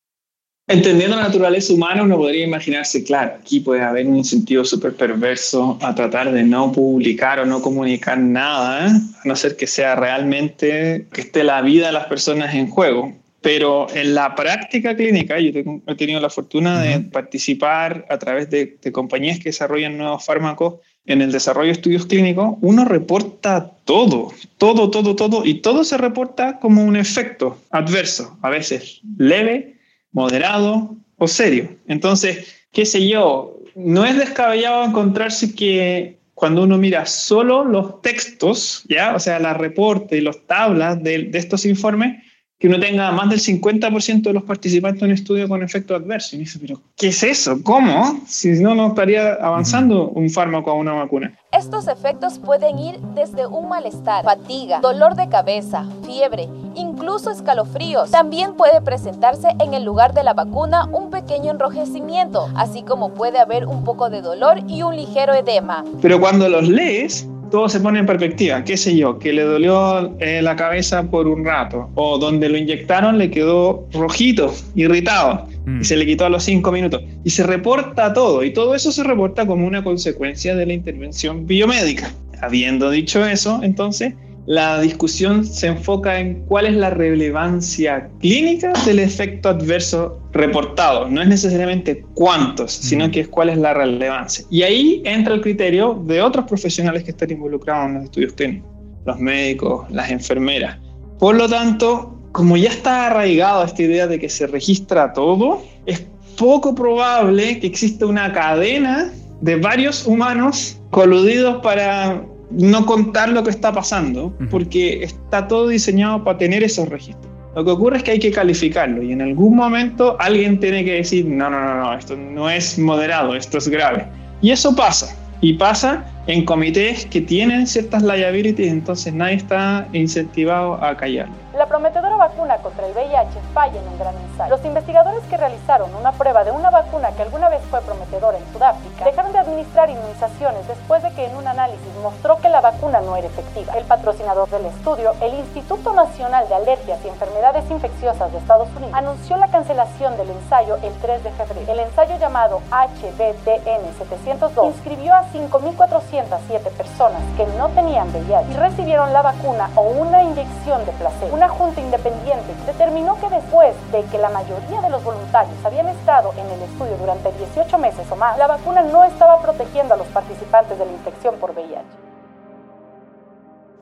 Entendiendo 0.68 1.14
la 1.14 1.22
naturaleza 1.22 1.72
humana, 1.72 2.02
uno 2.02 2.16
podría 2.16 2.44
imaginarse, 2.44 3.04
claro, 3.04 3.36
aquí 3.40 3.60
puede 3.60 3.82
haber 3.82 4.06
un 4.08 4.16
incentivo 4.16 4.64
súper 4.64 4.94
perverso 4.94 5.78
a 5.80 5.94
tratar 5.94 6.32
de 6.32 6.42
no 6.42 6.72
publicar 6.72 7.38
o 7.38 7.46
no 7.46 7.62
comunicar 7.62 8.18
nada, 8.18 8.86
a 8.86 9.00
no 9.24 9.36
ser 9.36 9.54
que 9.56 9.68
sea 9.68 9.94
realmente 9.94 11.06
que 11.12 11.20
esté 11.20 11.44
la 11.44 11.62
vida 11.62 11.86
de 11.86 11.92
las 11.92 12.06
personas 12.06 12.52
en 12.54 12.68
juego. 12.68 13.12
Pero 13.42 13.86
en 13.94 14.14
la 14.14 14.34
práctica 14.34 14.96
clínica, 14.96 15.38
yo 15.38 15.52
he 15.86 15.94
tenido 15.94 16.20
la 16.20 16.30
fortuna 16.30 16.82
de 16.82 16.98
participar 16.98 18.04
a 18.10 18.18
través 18.18 18.50
de, 18.50 18.76
de 18.82 18.90
compañías 18.90 19.38
que 19.38 19.50
desarrollan 19.50 19.96
nuevos 19.96 20.24
fármacos 20.24 20.80
en 21.06 21.22
el 21.22 21.30
desarrollo 21.30 21.68
de 21.68 21.74
estudios 21.74 22.06
clínicos, 22.06 22.56
uno 22.60 22.84
reporta 22.84 23.70
todo, 23.84 24.32
todo, 24.58 24.90
todo, 24.90 25.14
todo, 25.14 25.44
y 25.44 25.60
todo 25.60 25.84
se 25.84 25.96
reporta 25.96 26.58
como 26.58 26.82
un 26.82 26.96
efecto 26.96 27.58
adverso, 27.70 28.36
a 28.42 28.50
veces 28.50 29.00
leve, 29.16 29.75
moderado 30.16 30.96
o 31.18 31.28
serio. 31.28 31.76
Entonces, 31.86 32.66
qué 32.72 32.86
sé 32.86 33.06
yo, 33.06 33.60
no 33.74 34.06
es 34.06 34.16
descabellado 34.16 34.82
encontrarse 34.82 35.54
que 35.54 36.16
cuando 36.32 36.62
uno 36.62 36.78
mira 36.78 37.04
solo 37.04 37.64
los 37.64 38.00
textos, 38.00 38.82
¿ya? 38.88 39.14
o 39.14 39.20
sea, 39.20 39.38
la 39.38 39.52
reporte 39.52 40.16
y 40.16 40.22
las 40.22 40.38
tablas 40.46 41.02
de, 41.02 41.24
de 41.24 41.38
estos 41.38 41.66
informes, 41.66 42.24
que 42.58 42.68
uno 42.68 42.80
tenga 42.80 43.10
más 43.12 43.28
del 43.28 43.40
50% 43.40 44.22
de 44.22 44.32
los 44.32 44.42
participantes 44.42 45.02
en 45.02 45.08
un 45.08 45.14
estudio 45.14 45.46
con 45.48 45.62
efecto 45.62 45.94
adverso. 45.94 46.34
Y 46.34 46.38
me 46.38 46.44
dice, 46.44 46.58
pero 46.58 46.80
¿qué 46.96 47.08
es 47.08 47.22
eso? 47.22 47.62
¿Cómo? 47.62 48.20
Si 48.26 48.48
no, 48.62 48.74
no 48.74 48.88
estaría 48.88 49.34
avanzando 49.34 50.08
un 50.08 50.30
fármaco 50.30 50.70
a 50.70 50.74
una 50.74 50.92
vacuna. 50.94 51.38
Estos 51.52 51.86
efectos 51.86 52.38
pueden 52.38 52.78
ir 52.78 52.98
desde 53.14 53.46
un 53.46 53.68
malestar, 53.68 54.24
fatiga, 54.24 54.80
dolor 54.80 55.16
de 55.16 55.28
cabeza, 55.28 55.86
fiebre, 56.04 56.48
incluso 56.74 57.30
escalofríos. 57.30 58.10
También 58.10 58.54
puede 58.54 58.80
presentarse 58.80 59.48
en 59.60 59.74
el 59.74 59.84
lugar 59.84 60.14
de 60.14 60.24
la 60.24 60.32
vacuna 60.32 60.86
un 60.86 61.10
pequeño 61.10 61.50
enrojecimiento, 61.50 62.48
así 62.56 62.82
como 62.82 63.12
puede 63.12 63.38
haber 63.38 63.66
un 63.66 63.84
poco 63.84 64.08
de 64.08 64.22
dolor 64.22 64.60
y 64.66 64.82
un 64.82 64.96
ligero 64.96 65.34
edema. 65.34 65.84
Pero 66.00 66.20
cuando 66.20 66.48
los 66.48 66.66
lees, 66.66 67.28
todo 67.50 67.68
se 67.68 67.80
pone 67.80 67.98
en 67.98 68.06
perspectiva, 68.06 68.64
qué 68.64 68.76
sé 68.76 68.96
yo, 68.96 69.18
que 69.18 69.32
le 69.32 69.42
dolió 69.42 70.16
eh, 70.18 70.40
la 70.42 70.56
cabeza 70.56 71.02
por 71.04 71.26
un 71.26 71.44
rato, 71.44 71.90
o 71.94 72.18
donde 72.18 72.48
lo 72.48 72.56
inyectaron 72.56 73.18
le 73.18 73.30
quedó 73.30 73.86
rojito, 73.92 74.52
irritado, 74.74 75.46
y 75.50 75.56
Mm. 75.70 75.82
se 75.84 75.96
le 75.96 76.06
quitó 76.06 76.24
a 76.24 76.28
los 76.28 76.44
cinco 76.44 76.70
minutos. 76.70 77.02
Y 77.24 77.30
se 77.30 77.42
reporta 77.42 78.12
todo, 78.12 78.44
y 78.44 78.52
todo 78.52 78.74
eso 78.74 78.92
se 78.92 79.02
reporta 79.02 79.46
como 79.46 79.66
una 79.66 79.82
consecuencia 79.82 80.54
de 80.54 80.66
la 80.66 80.72
intervención 80.72 81.46
biomédica. 81.46 82.12
Habiendo 82.40 82.90
dicho 82.90 83.26
eso, 83.26 83.60
entonces, 83.62 84.14
la 84.46 84.80
discusión 84.80 85.44
se 85.44 85.66
enfoca 85.66 86.20
en 86.20 86.44
cuál 86.46 86.66
es 86.66 86.76
la 86.76 86.90
relevancia 86.90 88.08
clínica 88.20 88.72
del 88.84 89.00
efecto 89.00 89.48
adverso 89.48 90.20
reportado. 90.32 91.08
No 91.08 91.20
es 91.20 91.28
necesariamente 91.28 92.04
cuántos, 92.14 92.72
sino 92.72 93.10
que 93.10 93.20
es 93.20 93.28
cuál 93.28 93.48
es 93.48 93.58
la 93.58 93.74
relevancia. 93.74 94.44
Y 94.48 94.62
ahí 94.62 95.02
entra 95.04 95.34
el 95.34 95.40
criterio 95.40 96.00
de 96.06 96.22
otros 96.22 96.46
profesionales 96.46 97.02
que 97.02 97.10
están 97.10 97.32
involucrados 97.32 97.88
en 97.88 97.94
los 97.94 98.04
estudios 98.04 98.32
clínicos, 98.34 98.70
los 99.04 99.18
médicos, 99.18 99.90
las 99.90 100.10
enfermeras. 100.10 100.78
Por 101.18 101.34
lo 101.34 101.48
tanto, 101.48 102.16
como 102.30 102.56
ya 102.56 102.68
está 102.68 103.06
arraigado 103.08 103.64
esta 103.64 103.82
idea 103.82 104.06
de 104.06 104.20
que 104.20 104.28
se 104.28 104.46
registra 104.46 105.12
todo, 105.12 105.62
es 105.86 106.06
poco 106.38 106.74
probable 106.74 107.58
que 107.58 107.66
exista 107.66 108.06
una 108.06 108.32
cadena 108.32 109.10
de 109.40 109.56
varios 109.56 110.06
humanos 110.06 110.78
coludidos 110.90 111.62
para 111.62 112.24
no 112.50 112.86
contar 112.86 113.30
lo 113.30 113.42
que 113.42 113.50
está 113.50 113.72
pasando, 113.72 114.32
porque 114.50 115.02
está 115.02 115.48
todo 115.48 115.68
diseñado 115.68 116.22
para 116.24 116.38
tener 116.38 116.62
esos 116.62 116.88
registros. 116.88 117.32
Lo 117.54 117.64
que 117.64 117.70
ocurre 117.70 117.96
es 117.96 118.02
que 118.02 118.10
hay 118.12 118.18
que 118.18 118.30
calificarlo 118.30 119.02
y 119.02 119.12
en 119.12 119.22
algún 119.22 119.56
momento 119.56 120.16
alguien 120.20 120.60
tiene 120.60 120.84
que 120.84 120.92
decir, 120.92 121.24
no, 121.24 121.48
no, 121.48 121.58
no, 121.58 121.74
no, 121.76 121.98
esto 121.98 122.16
no 122.16 122.50
es 122.50 122.78
moderado, 122.78 123.34
esto 123.34 123.56
es 123.58 123.68
grave. 123.68 124.06
Y 124.42 124.50
eso 124.50 124.76
pasa, 124.76 125.16
y 125.40 125.54
pasa 125.54 126.04
en 126.26 126.44
comités 126.44 127.06
que 127.06 127.20
tienen 127.20 127.66
ciertas 127.66 128.02
liabilities, 128.02 128.70
entonces 128.70 129.14
nadie 129.14 129.36
está 129.36 129.88
incentivado 129.92 130.74
a 130.84 130.96
callar. 130.96 131.28
La 131.56 131.64
prometedora 131.64 132.16
vacuna 132.16 132.58
contra 132.58 132.86
el 132.86 132.92
VIH 132.92 133.40
falla 133.54 133.80
en 133.80 133.88
un 133.88 133.98
gran 133.98 134.14
ensayo. 134.14 134.54
Los 134.54 134.62
investigadores 134.66 135.24
que 135.24 135.38
realizaron 135.38 135.94
una 135.94 136.12
prueba 136.12 136.44
de 136.44 136.50
una 136.50 136.68
vacuna 136.68 137.12
que 137.12 137.22
alguna 137.22 137.48
vez 137.48 137.62
fue 137.70 137.80
prometedora 137.80 138.36
en 138.36 138.52
Sudáfrica 138.52 139.06
dejaron 139.06 139.32
de 139.32 139.38
administrar 139.38 139.88
inmunizaciones 139.88 140.68
después 140.68 141.02
de 141.02 141.12
que 141.12 141.24
en 141.24 141.34
un 141.34 141.48
análisis 141.48 141.80
mostró 142.02 142.36
que 142.42 142.50
la 142.50 142.60
vacuna 142.60 143.00
no 143.00 143.16
era 143.16 143.28
efectiva. 143.28 143.72
El 143.72 143.86
patrocinador 143.86 144.50
del 144.50 144.66
estudio, 144.66 145.14
el 145.22 145.32
Instituto 145.32 145.94
Nacional 145.94 146.46
de 146.46 146.56
Alergias 146.56 147.02
y 147.02 147.08
Enfermedades 147.08 147.70
Infecciosas 147.70 148.30
de 148.32 148.38
Estados 148.38 148.68
Unidos, 148.76 148.92
anunció 148.94 149.38
la 149.38 149.48
cancelación 149.48 150.18
del 150.18 150.28
ensayo 150.28 150.76
el 150.82 150.92
3 150.92 151.24
de 151.24 151.30
febrero. 151.30 151.72
El 151.72 151.80
ensayo 151.80 152.18
llamado 152.18 152.60
HBTN702 152.70 154.66
inscribió 154.66 155.14
a 155.14 155.24
5.407 155.32 156.70
personas 156.76 157.22
que 157.38 157.46
no 157.56 157.70
tenían 157.70 158.08
VIH 158.10 158.50
y 158.50 158.56
recibieron 158.56 159.14
la 159.14 159.22
vacuna 159.22 159.70
o 159.74 159.80
una 159.80 160.22
inyección 160.22 160.84
de 160.84 160.92
placebo. 160.92 161.45
Junta 161.48 161.80
independiente 161.80 162.54
determinó 162.66 163.18
que 163.20 163.28
después 163.28 163.74
de 163.92 164.02
que 164.04 164.18
la 164.18 164.30
mayoría 164.30 164.80
de 164.80 164.90
los 164.90 165.02
voluntarios 165.02 165.56
habían 165.64 165.88
estado 165.88 166.32
en 166.32 166.46
el 166.46 166.62
estudio 166.62 166.96
durante 166.98 167.32
18 167.32 167.78
meses 167.78 168.10
o 168.10 168.16
más, 168.16 168.38
la 168.38 168.46
vacuna 168.46 168.82
no 168.82 169.04
estaba 169.04 169.40
protegiendo 169.42 169.94
a 169.94 169.96
los 169.96 170.06
participantes 170.08 170.78
de 170.78 170.86
la 170.86 170.92
infección 170.92 171.36
por 171.36 171.52
VIH. 171.52 171.82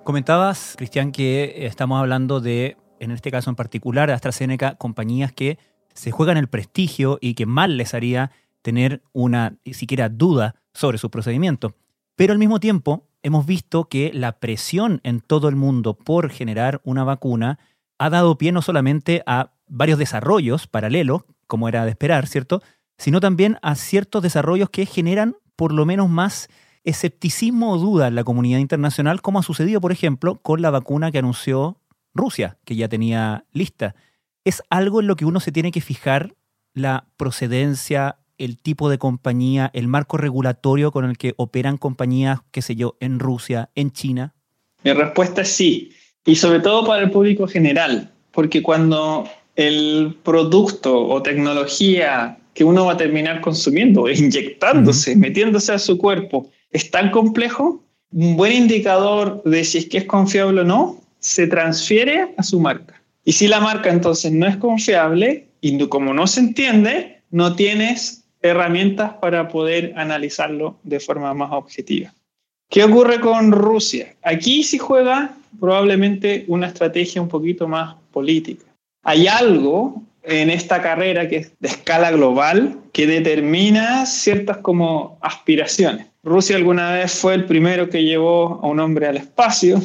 Comentabas, 0.05 0.75
Cristian, 0.77 1.13
que 1.13 1.67
estamos 1.67 1.99
hablando 1.99 2.41
de, 2.41 2.77
en 3.01 3.11
este 3.11 3.31
caso 3.31 3.49
en 3.49 3.57
particular, 3.57 4.09
de 4.09 4.15
AstraZeneca, 4.15 4.75
compañías 4.77 5.33
que 5.33 5.59
se 5.95 6.11
juegan 6.11 6.37
el 6.37 6.49
prestigio 6.49 7.19
y 7.21 7.35
que 7.35 7.47
mal 7.47 7.77
les 7.77 7.95
haría 7.95 8.31
tener 8.61 9.03
una 9.13 9.57
siquiera 9.73 10.09
duda 10.09 10.57
sobre 10.73 10.99
su 10.99 11.11
procedimiento. 11.11 11.75
Pero 12.17 12.33
al 12.33 12.39
mismo 12.39 12.61
tiempo, 12.61 13.07
hemos 13.25 13.47
visto 13.47 13.89
que 13.89 14.13
la 14.15 14.39
presión 14.39 15.01
en 15.03 15.21
todo 15.21 15.49
el 15.49 15.57
mundo 15.57 15.95
por 15.95 16.31
generar 16.31 16.81
una 16.85 17.03
vacuna 17.03 17.59
ha 17.99 18.11
dado 18.11 18.39
pie 18.39 18.53
no 18.53 18.63
solamente 18.63 19.23
a 19.27 19.53
varios 19.67 19.99
desarrollos 19.99 20.67
paralelos, 20.67 21.23
como 21.47 21.69
era 21.69 21.85
de 21.85 21.91
esperar, 21.91 22.27
¿cierto? 22.27 22.63
Sino 22.99 23.21
también 23.21 23.59
a 23.63 23.75
ciertos 23.75 24.23
desarrollos 24.23 24.71
que 24.71 24.87
generan 24.87 25.37
por 25.57 25.73
lo 25.73 25.87
menos 25.87 26.09
más 26.09 26.49
escepticismo 26.85 27.73
o 27.73 27.79
duda 27.79 28.09
en 28.09 28.15
la 28.15 28.25
comunidad 28.25 28.59
internacional, 28.59 29.23
como 29.23 29.39
ha 29.39 29.43
sucedido, 29.43 29.81
por 29.81 29.91
ejemplo, 29.91 30.37
con 30.37 30.61
la 30.61 30.71
vacuna 30.71 31.11
que 31.11 31.19
anunció 31.19 31.81
Rusia, 32.13 32.59
que 32.65 32.77
ya 32.77 32.89
tenía 32.89 33.47
lista. 33.53 33.95
¿Es 34.45 34.63
algo 34.69 35.01
en 35.01 35.07
lo 35.07 35.17
que 35.17 35.25
uno 35.25 35.41
se 35.41 35.51
tiene 35.51 35.73
que 35.73 35.81
fijar 35.81 36.35
la 36.75 37.07
procedencia, 37.17 38.19
el 38.45 38.59
tipo 38.59 38.91
de 38.91 38.99
compañía, 38.99 39.71
el 39.75 39.89
marco 39.89 40.17
regulatorio 40.17 40.93
con 40.93 41.05
el 41.05 41.17
que 41.17 41.35
operan 41.37 41.79
compañías, 41.79 42.41
qué 42.51 42.63
sé 42.63 42.77
yo, 42.77 42.97
en 43.01 43.19
Rusia, 43.19 43.71
en 43.75 43.91
China? 43.91 44.35
Mi 44.83 44.93
respuesta 44.93 45.43
es 45.43 45.49
sí, 45.49 45.93
y 46.27 46.37
sobre 46.37 46.61
todo 46.61 46.87
para 46.87 47.03
el 47.03 47.11
público 47.11 47.47
general, 47.47 48.13
porque 48.33 48.63
cuando 48.63 49.29
el 49.57 50.17
producto 50.23 51.07
o 51.07 51.23
tecnología 51.23 52.39
que 52.55 52.65
uno 52.65 52.87
va 52.87 52.93
a 52.93 52.97
terminar 52.97 53.41
consumiendo, 53.41 54.09
inyectándose, 54.11 55.13
uh 55.13 55.15
-huh. 55.15 55.19
metiéndose 55.19 55.73
a 55.73 55.79
su 55.79 55.97
cuerpo, 55.99 56.51
es 56.71 56.91
tan 56.91 57.11
complejo, 57.11 57.83
un 58.13 58.37
buen 58.37 58.53
indicador 58.53 59.43
de 59.45 59.65
si 59.65 59.79
es 59.79 59.87
que 59.87 59.99
es 59.99 60.05
confiable 60.05 60.61
o 60.61 60.65
no, 60.65 61.01
se 61.19 61.47
transfiere 61.47 62.35
a 62.37 62.43
su 62.43 62.61
marca. 62.61 63.01
Y 63.25 63.33
si 63.33 63.49
la 63.49 63.61
marca 63.61 63.91
entonces 63.91 64.31
no 64.31 64.47
es 64.47 64.57
confiable 64.59 65.49
y 65.61 65.79
como 65.89 66.13
no 66.13 66.27
se 66.27 66.41
entiende, 66.41 67.23
no 67.31 67.57
tienes 67.57 68.24
herramientas 68.45 69.15
para 69.15 69.49
poder 69.49 69.95
analizarlo 69.97 70.77
de 70.83 71.01
forma 71.01 71.33
más 71.33 71.51
objetiva. 71.53 72.13
¿Qué 72.69 72.85
ocurre 72.85 73.19
con 73.19 73.53
Rusia? 73.53 74.15
Aquí 74.23 74.63
sí 74.63 74.77
juega 74.77 75.35
probablemente 75.59 76.45
una 76.49 76.67
estrategia 76.67 77.23
un 77.23 77.29
poquito 77.29 77.67
más 77.67 77.97
política. 78.13 78.67
Hay 79.03 79.27
algo 79.27 80.03
en 80.23 80.51
esta 80.51 80.83
carrera 80.83 81.29
que 81.29 81.37
es 81.37 81.53
de 81.59 81.69
escala 81.69 82.11
global 82.11 82.79
que 82.93 83.07
determina 83.07 84.05
ciertas 84.05 84.59
como 84.59 85.19
aspiraciones. 85.23 86.07
Rusia 86.23 86.57
alguna 86.57 86.93
vez 86.93 87.13
fue 87.13 87.35
el 87.35 87.47
primero 87.47 87.89
que 87.89 88.05
llevó 88.05 88.61
a 88.63 88.67
un 88.67 88.79
hombre 88.79 89.07
al 89.07 89.17
espacio 89.17 89.81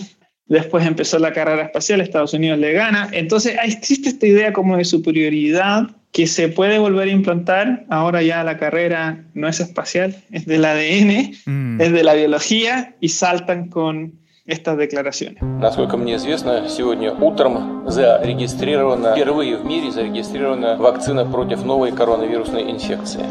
después 0.49 0.87
empezó 0.87 1.19
la 1.19 1.33
carrera 1.33 1.63
espacial, 1.63 2.01
Estados 2.01 2.35
Unidos 2.35 2.59
le 2.59 2.73
gana, 2.73 3.09
entonces 3.13 3.57
existe 3.63 4.11
esta 4.11 4.27
idea 4.27 4.53
como 4.53 4.77
de 4.77 4.85
superioridad 4.85 5.89
que 6.13 6.27
se 6.29 6.49
puede 6.49 6.79
volver 6.79 7.09
a 7.09 7.11
implantar, 7.11 7.87
ahora 7.91 8.23
ya 8.23 8.45
la 8.45 8.57
carrera 8.57 9.25
no 9.35 9.49
es 9.49 9.59
espacial, 9.59 10.15
es 10.31 10.47
del 10.47 10.65
ADN, 10.65 11.33
mm. 11.45 11.81
es 11.81 11.93
de 11.93 12.05
la 12.05 12.15
biología 12.15 12.95
y 13.01 13.09
saltan 13.09 13.69
con 13.69 14.13
estas 14.47 14.77
declaraciones. 14.77 15.43
Насколько 15.43 15.97
мне 15.97 16.17
известно, 16.17 16.69
сегодня 16.69 17.13
утром 17.13 17.89
зарегистрирована, 17.89 19.13
впервые 19.13 19.57
в 19.57 19.65
мире 19.65 19.91
зарегистрирована 19.91 20.77
вакцина 20.77 21.25
против 21.25 21.65
новой 21.65 21.93
коронавирусной 21.93 22.71
инфекции. 22.71 23.25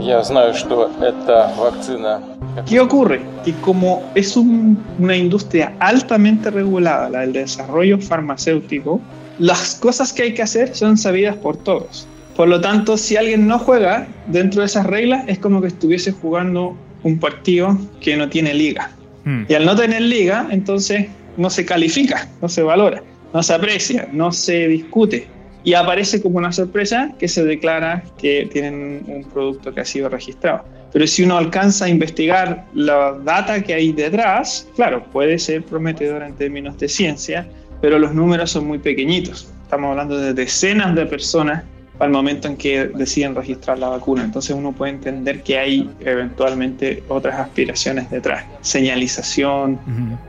Я 0.00 0.22
знаю, 0.22 0.54
что 0.54 0.90
эта 1.00 1.52
вакцина 1.58 2.22
¿Qué 2.67 2.79
ocurre? 2.79 3.21
Que 3.43 3.53
como 3.61 4.11
es 4.15 4.35
un, 4.37 4.77
una 4.99 5.15
industria 5.15 5.73
altamente 5.79 6.49
regulada, 6.51 7.09
la 7.09 7.19
del 7.21 7.33
desarrollo 7.33 7.99
farmacéutico, 7.99 9.01
las 9.37 9.75
cosas 9.75 10.13
que 10.13 10.23
hay 10.23 10.33
que 10.33 10.41
hacer 10.41 10.75
son 10.75 10.97
sabidas 10.97 11.35
por 11.37 11.57
todos. 11.57 12.07
Por 12.35 12.47
lo 12.47 12.61
tanto, 12.61 12.97
si 12.97 13.17
alguien 13.17 13.47
no 13.47 13.59
juega 13.59 14.07
dentro 14.27 14.61
de 14.61 14.67
esas 14.67 14.85
reglas, 14.85 15.23
es 15.27 15.39
como 15.39 15.61
que 15.61 15.67
estuviese 15.67 16.11
jugando 16.11 16.77
un 17.03 17.19
partido 17.19 17.77
que 18.01 18.15
no 18.15 18.29
tiene 18.29 18.53
liga. 18.53 18.91
Hmm. 19.25 19.43
Y 19.47 19.53
al 19.53 19.65
no 19.65 19.75
tener 19.75 20.01
liga, 20.01 20.47
entonces 20.51 21.07
no 21.37 21.49
se 21.49 21.65
califica, 21.65 22.27
no 22.41 22.49
se 22.49 22.63
valora, 22.63 23.03
no 23.33 23.43
se 23.43 23.53
aprecia, 23.53 24.07
no 24.11 24.31
se 24.31 24.67
discute. 24.67 25.27
Y 25.63 25.73
aparece 25.73 26.21
como 26.21 26.37
una 26.37 26.51
sorpresa 26.51 27.11
que 27.19 27.27
se 27.27 27.43
declara 27.43 28.03
que 28.17 28.47
tienen 28.51 29.03
un 29.07 29.23
producto 29.25 29.73
que 29.73 29.81
ha 29.81 29.85
sido 29.85 30.09
registrado. 30.09 30.63
Pero 30.91 31.05
si 31.05 31.23
uno 31.23 31.37
alcanza 31.37 31.85
a 31.85 31.89
investigar 31.89 32.65
la 32.73 33.13
data 33.23 33.61
que 33.61 33.73
hay 33.73 33.91
detrás, 33.91 34.67
claro, 34.75 35.03
puede 35.11 35.37
ser 35.37 35.63
prometedor 35.63 36.23
en 36.23 36.33
términos 36.33 36.77
de 36.79 36.89
ciencia, 36.89 37.47
pero 37.81 37.99
los 37.99 38.13
números 38.13 38.51
son 38.51 38.65
muy 38.65 38.79
pequeñitos. 38.79 39.51
Estamos 39.63 39.91
hablando 39.91 40.17
de 40.17 40.33
decenas 40.33 40.95
de 40.95 41.05
personas 41.05 41.63
al 41.99 42.09
momento 42.11 42.47
en 42.47 42.57
que 42.57 42.87
deciden 42.87 43.35
registrar 43.35 43.77
la 43.77 43.89
vacuna. 43.89 44.23
Entonces 44.23 44.55
uno 44.55 44.71
puede 44.71 44.93
entender 44.93 45.43
que 45.43 45.59
hay 45.59 45.89
eventualmente 45.99 47.03
otras 47.09 47.39
aspiraciones 47.39 48.09
detrás. 48.09 48.45
Señalización, 48.61 49.79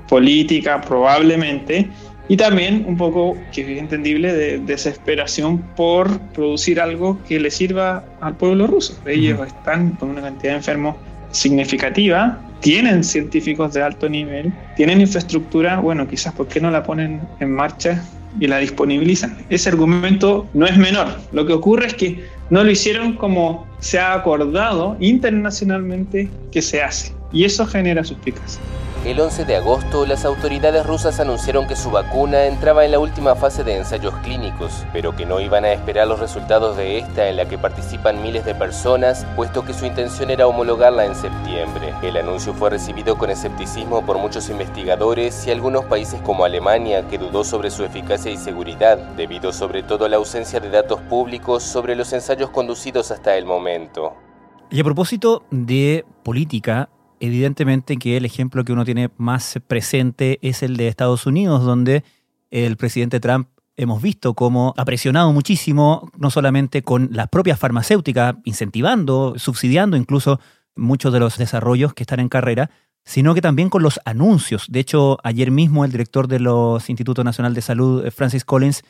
política, 0.09 0.81
probablemente. 0.81 1.89
Y 2.31 2.37
también 2.37 2.85
un 2.87 2.97
poco, 2.97 3.37
que 3.53 3.63
es 3.63 3.79
entendible, 3.81 4.33
de 4.33 4.61
desesperación 4.61 5.59
por 5.75 6.21
producir 6.33 6.81
algo 6.81 7.19
que 7.27 7.41
le 7.41 7.51
sirva 7.51 8.05
al 8.21 8.37
pueblo 8.37 8.69
ruso. 8.69 8.97
Ellos 9.05 9.45
están 9.45 9.91
con 9.97 10.11
una 10.11 10.21
cantidad 10.21 10.53
de 10.53 10.59
enfermos 10.59 10.95
significativa, 11.33 12.41
tienen 12.61 13.03
científicos 13.03 13.75
de 13.75 13.83
alto 13.83 14.09
nivel, 14.09 14.53
tienen 14.77 15.01
infraestructura, 15.01 15.81
bueno, 15.81 16.07
quizás 16.07 16.33
¿por 16.33 16.47
qué 16.47 16.61
no 16.61 16.71
la 16.71 16.85
ponen 16.85 17.21
en 17.41 17.53
marcha 17.53 18.01
y 18.39 18.47
la 18.47 18.59
disponibilizan. 18.59 19.37
Ese 19.51 19.69
argumento 19.69 20.47
no 20.55 20.67
es 20.67 20.77
menor. 20.77 21.09
Lo 21.33 21.47
que 21.47 21.53
ocurre 21.53 21.89
es 21.89 21.95
que 21.95 22.25
no 22.49 22.63
lo 22.63 22.71
hicieron 22.71 23.15
como 23.15 23.67
se 23.81 23.99
ha 23.99 24.15
acordado 24.15 24.97
internacionalmente 25.01 26.29
que 26.53 26.63
se 26.63 26.81
hace. 26.81 27.13
Y 27.33 27.43
eso 27.43 27.67
genera 27.67 28.05
suspicacia. 28.05 28.61
El 29.03 29.19
11 29.19 29.47
de 29.47 29.57
agosto, 29.57 30.05
las 30.05 30.27
autoridades 30.27 30.85
rusas 30.85 31.21
anunciaron 31.21 31.67
que 31.67 31.75
su 31.75 31.91
vacuna 31.91 32.45
entraba 32.45 32.85
en 32.85 32.91
la 32.91 32.99
última 32.99 33.35
fase 33.35 33.65
de 33.65 33.79
ensayos 33.79 34.15
clínicos, 34.17 34.85
pero 34.93 35.17
que 35.17 35.25
no 35.25 35.41
iban 35.41 35.65
a 35.65 35.73
esperar 35.73 36.07
los 36.07 36.21
resultados 36.21 36.77
de 36.77 36.99
esta 36.99 37.27
en 37.27 37.37
la 37.37 37.49
que 37.49 37.57
participan 37.57 38.23
miles 38.23 38.45
de 38.45 38.55
personas, 38.55 39.27
puesto 39.37 39.65
que 39.65 39.73
su 39.73 39.87
intención 39.87 40.29
era 40.29 40.47
homologarla 40.47 41.07
en 41.07 41.15
septiembre. 41.15 41.95
El 42.03 42.19
anuncio 42.19 42.53
fue 42.53 42.69
recibido 42.69 43.17
con 43.17 43.31
escepticismo 43.31 44.05
por 44.05 44.19
muchos 44.19 44.51
investigadores 44.51 45.47
y 45.47 45.51
algunos 45.51 45.87
países 45.87 46.21
como 46.21 46.45
Alemania, 46.45 47.09
que 47.09 47.17
dudó 47.17 47.43
sobre 47.43 47.71
su 47.71 47.85
eficacia 47.85 48.31
y 48.31 48.37
seguridad, 48.37 48.99
debido 49.17 49.55
sobre 49.55 49.83
todo 49.83 50.05
a 50.05 50.11
la 50.11 50.19
ausencia 50.19 50.61
de 50.61 50.69
datos 50.69 51.01
públicos 51.01 51.63
sobre 51.63 51.97
los 51.97 52.13
ensayos 52.13 52.51
conducidos 52.51 53.11
hasta 53.11 53.35
el 53.39 53.47
momento. 53.47 54.13
Y 54.69 54.79
a 54.79 54.85
propósito 54.85 55.45
de 55.51 56.05
política, 56.23 56.91
evidentemente 57.21 57.97
que 57.99 58.17
el 58.17 58.25
ejemplo 58.25 58.65
que 58.65 58.73
uno 58.73 58.85
tiene 58.85 59.11
más 59.17 59.59
presente 59.67 60.39
es 60.43 60.63
el 60.63 60.77
de 60.77 60.89
Estados 60.89 61.27
Unidos, 61.27 61.65
donde 61.65 62.03
el 62.51 62.77
presidente 62.77 63.21
Trump 63.21 63.49
hemos 63.77 64.03
visto 64.03 64.35
cómo 64.35 64.75
ha 64.77 64.85
presionado 64.85 65.33
muchísimo, 65.33 66.11
no 66.19 66.31
solamente 66.31 66.83
con 66.83 67.09
las 67.13 67.29
propias 67.29 67.59
farmacéuticas, 67.59 68.35
incentivando, 68.45 69.35
subsidiando 69.37 69.97
incluso 69.97 70.41
muchos 70.77 71.13
de 71.13 71.21
los 71.21 71.39
desarrollos 71.39 71.95
que 71.95 72.03
están 72.03 72.21
en 72.21 72.29
carrera, 72.29 72.71
sino 73.05 73.35
que 73.35 73.41
también 73.41 73.71
con 73.71 73.83
los 73.83 74.01
anuncios. 74.05 74.67
De 74.69 74.81
hecho, 74.81 75.19
ayer 75.23 75.51
mismo 75.51 75.85
el 75.85 75.93
director 75.93 76.29
de 76.29 76.41
los 76.41 76.91
Institutos 76.91 77.25
Nacional 77.25 77.55
de 77.55 77.63
Salud, 77.63 78.11
Francis 78.11 78.45
Collins, 78.45 78.83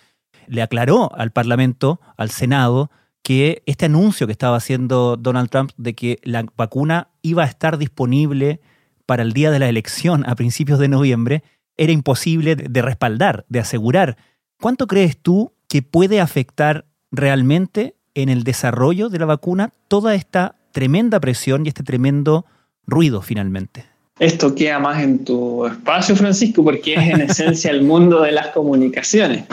le 0.46 0.62
aclaró 0.62 1.14
al 1.14 1.30
Parlamento, 1.30 2.00
al 2.16 2.30
Senado, 2.30 2.90
que 3.22 3.62
este 3.66 3.86
anuncio 3.86 4.26
que 4.26 4.32
estaba 4.32 4.56
haciendo 4.56 5.16
Donald 5.16 5.50
Trump 5.50 5.70
de 5.76 5.94
que 5.94 6.18
la 6.22 6.44
vacuna 6.56 7.08
iba 7.22 7.44
a 7.44 7.46
estar 7.46 7.78
disponible 7.78 8.60
para 9.06 9.22
el 9.22 9.32
día 9.32 9.50
de 9.50 9.58
la 9.58 9.68
elección 9.68 10.24
a 10.28 10.34
principios 10.34 10.78
de 10.78 10.88
noviembre 10.88 11.42
era 11.76 11.92
imposible 11.92 12.56
de 12.56 12.82
respaldar, 12.82 13.44
de 13.48 13.60
asegurar. 13.60 14.16
¿Cuánto 14.60 14.86
crees 14.86 15.16
tú 15.16 15.52
que 15.68 15.82
puede 15.82 16.20
afectar 16.20 16.86
realmente 17.10 17.96
en 18.14 18.28
el 18.28 18.44
desarrollo 18.44 19.08
de 19.08 19.18
la 19.18 19.26
vacuna 19.26 19.72
toda 19.88 20.14
esta 20.14 20.56
tremenda 20.72 21.20
presión 21.20 21.64
y 21.64 21.68
este 21.68 21.82
tremendo 21.82 22.46
ruido 22.86 23.22
finalmente? 23.22 23.89
Esto 24.20 24.54
queda 24.54 24.78
más 24.78 25.02
en 25.02 25.24
tu 25.24 25.64
espacio, 25.64 26.14
Francisco, 26.14 26.62
porque 26.62 26.92
es 26.92 27.08
en 27.08 27.22
esencia 27.22 27.70
el 27.70 27.82
mundo 27.82 28.20
de 28.20 28.32
las 28.32 28.48
comunicaciones. 28.48 29.44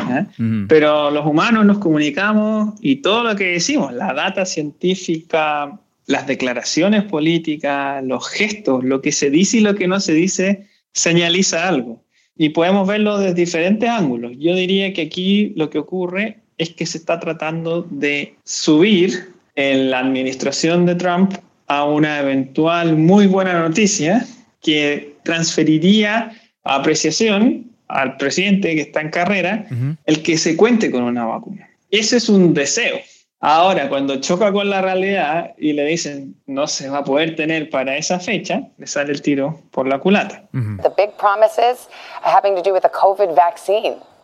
Pero 0.68 1.10
los 1.10 1.26
humanos 1.26 1.66
nos 1.66 1.78
comunicamos 1.78 2.74
y 2.82 2.98
todo 2.98 3.24
lo 3.24 3.36
que 3.38 3.46
decimos, 3.46 3.94
la 3.94 4.14
data 4.14 4.46
científica, 4.46 5.80
las 6.06 6.28
declaraciones 6.28 7.04
políticas, 7.04 8.04
los 8.04 8.28
gestos, 8.28 8.84
lo 8.84 9.02
que 9.02 9.14
se 9.14 9.30
dice 9.30 9.58
y 9.58 9.62
lo 9.62 9.74
que 9.74 9.88
no 9.88 10.02
se 10.02 10.14
dice, 10.14 10.68
señaliza 10.92 11.66
algo. 11.66 12.04
Y 12.36 12.50
podemos 12.50 12.86
verlo 12.86 13.18
desde 13.20 13.36
diferentes 13.36 13.90
ángulos. 13.90 14.34
Yo 14.38 14.54
diría 14.54 14.92
que 14.92 15.04
aquí 15.04 15.54
lo 15.56 15.70
que 15.70 15.80
ocurre 15.80 16.42
es 16.58 16.72
que 16.72 16.86
se 16.86 16.98
está 16.98 17.22
tratando 17.22 17.88
de 17.90 18.36
subir 18.44 19.32
en 19.56 19.92
la 19.92 20.00
administración 20.00 20.86
de 20.86 20.96
Trump 20.96 21.36
a 21.68 21.86
una 21.86 22.20
eventual 22.20 22.98
muy 22.98 23.28
buena 23.28 23.60
noticia 23.62 24.26
que 24.68 25.16
transferiría 25.24 26.34
a 26.66 26.76
apreciación 26.76 27.72
al 27.88 28.18
presidente 28.18 28.76
que 28.76 28.82
está 28.82 29.00
en 29.00 29.12
carrera 29.12 29.66
el 30.06 30.22
que 30.24 30.38
se 30.38 30.58
cuente 30.58 30.92
con 30.92 31.04
una 31.04 31.24
vacuna. 31.24 31.70
Ese 31.90 32.18
es 32.18 32.28
un 32.28 32.54
deseo. 32.54 32.98
Ahora, 33.40 33.88
cuando 33.88 34.18
choca 34.18 34.52
con 34.52 34.70
la 34.70 34.82
realidad 34.82 35.54
y 35.58 35.72
le 35.72 35.86
dicen 35.86 36.36
no 36.48 36.68
se 36.68 36.90
va 36.90 36.98
a 36.98 37.04
poder 37.06 37.38
tener 37.38 37.70
para 37.70 37.96
esa 37.96 38.20
fecha, 38.20 38.64
le 38.78 38.88
sale 38.88 39.14
el 39.14 39.22
tiro 39.22 39.58
por 39.72 39.88
la 39.88 40.00
culata. 40.00 40.44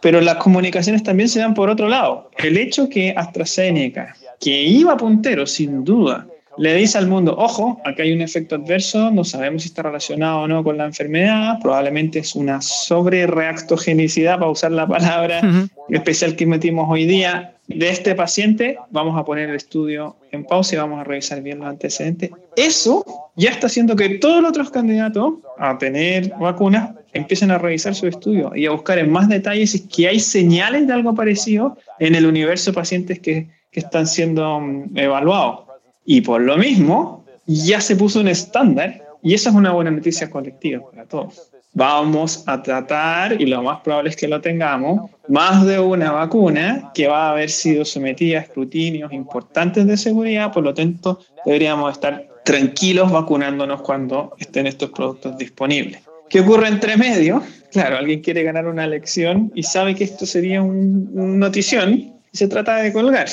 Pero 0.01 0.19
las 0.19 0.35
comunicaciones 0.35 1.03
también 1.03 1.29
se 1.29 1.39
dan 1.39 1.53
por 1.53 1.69
otro 1.69 1.87
lado. 1.87 2.29
El 2.35 2.57
hecho 2.57 2.89
que 2.89 3.13
AstraZeneca, 3.15 4.13
que 4.41 4.61
iba 4.61 4.97
puntero 4.97 5.47
sin 5.47 5.85
duda 5.85 6.27
le 6.57 6.75
dice 6.75 6.97
al 6.97 7.07
mundo, 7.07 7.35
ojo, 7.37 7.81
aquí 7.85 8.03
hay 8.03 8.13
un 8.13 8.21
efecto 8.21 8.55
adverso, 8.55 9.11
no 9.11 9.23
sabemos 9.23 9.63
si 9.63 9.69
está 9.69 9.83
relacionado 9.83 10.41
o 10.41 10.47
no 10.47 10.63
con 10.63 10.77
la 10.77 10.85
enfermedad, 10.85 11.59
probablemente 11.61 12.19
es 12.19 12.35
una 12.35 12.61
sobrereactogenicidad, 12.61 14.39
para 14.39 14.51
usar 14.51 14.71
la 14.71 14.87
palabra 14.87 15.41
especial 15.89 16.35
que 16.35 16.45
metimos 16.45 16.87
hoy 16.89 17.05
día, 17.05 17.53
de 17.67 17.89
este 17.89 18.13
paciente, 18.13 18.77
vamos 18.91 19.17
a 19.17 19.23
poner 19.23 19.49
el 19.49 19.55
estudio 19.55 20.17
en 20.31 20.43
pausa 20.43 20.75
y 20.75 20.77
vamos 20.77 20.99
a 20.99 21.03
revisar 21.03 21.41
bien 21.41 21.59
los 21.59 21.67
antecedentes. 21.67 22.29
Eso 22.57 23.05
ya 23.35 23.51
está 23.51 23.67
haciendo 23.67 23.95
que 23.95 24.09
todos 24.19 24.41
los 24.41 24.49
otros 24.49 24.69
candidatos 24.69 25.35
a 25.57 25.77
tener 25.77 26.33
vacunas 26.39 26.91
empiecen 27.13 27.51
a 27.51 27.57
revisar 27.57 27.95
su 27.95 28.07
estudio 28.07 28.51
y 28.55 28.65
a 28.65 28.71
buscar 28.71 28.99
en 28.99 29.11
más 29.11 29.29
detalles 29.29 29.71
si 29.71 29.87
que 29.87 30.07
hay 30.07 30.19
señales 30.19 30.87
de 30.87 30.93
algo 30.93 31.15
parecido 31.15 31.77
en 31.99 32.15
el 32.15 32.25
universo 32.25 32.71
de 32.71 32.75
pacientes 32.75 33.19
que, 33.19 33.47
que 33.71 33.79
están 33.79 34.07
siendo 34.07 34.59
mm, 34.59 34.97
evaluados. 34.97 35.61
Y 36.05 36.21
por 36.21 36.41
lo 36.41 36.57
mismo, 36.57 37.23
ya 37.45 37.81
se 37.81 37.95
puso 37.95 38.19
un 38.19 38.27
estándar 38.27 39.01
y 39.21 39.33
esa 39.33 39.49
es 39.49 39.55
una 39.55 39.71
buena 39.71 39.91
noticia 39.91 40.29
colectiva 40.29 40.81
para 40.89 41.05
todos. 41.05 41.49
Vamos 41.75 42.43
a 42.45 42.61
tratar, 42.61 43.41
y 43.41 43.47
lo 43.47 43.63
más 43.63 43.81
probable 43.81 44.11
es 44.11 44.15
que 44.15 44.27
lo 44.27 44.39
tengamos, 44.41 45.09
más 45.27 45.65
de 45.65 45.79
una 45.79 46.11
vacuna 46.11 46.91
que 46.93 47.07
va 47.07 47.27
a 47.27 47.31
haber 47.31 47.49
sido 47.49 47.83
sometida 47.83 48.37
a 48.37 48.41
escrutinios 48.41 49.11
importantes 49.11 49.87
de 49.87 49.97
seguridad, 49.97 50.51
por 50.51 50.63
lo 50.63 50.73
tanto 50.73 51.19
deberíamos 51.45 51.91
estar 51.93 52.27
tranquilos 52.45 53.11
vacunándonos 53.11 53.81
cuando 53.81 54.35
estén 54.37 54.67
estos 54.67 54.91
productos 54.91 55.35
disponibles. 55.37 56.03
¿Qué 56.29 56.41
ocurre 56.41 56.67
entre 56.67 56.95
medio? 56.97 57.41
Claro, 57.71 57.97
alguien 57.97 58.21
quiere 58.21 58.43
ganar 58.43 58.67
una 58.67 58.83
elección 58.83 59.51
y 59.55 59.63
sabe 59.63 59.95
que 59.95 60.03
esto 60.03 60.27
sería 60.27 60.61
un, 60.61 61.09
una 61.13 61.47
notición 61.47 61.93
y 61.93 62.13
se 62.33 62.47
trata 62.47 62.77
de 62.77 62.93
colgar. 62.93 63.27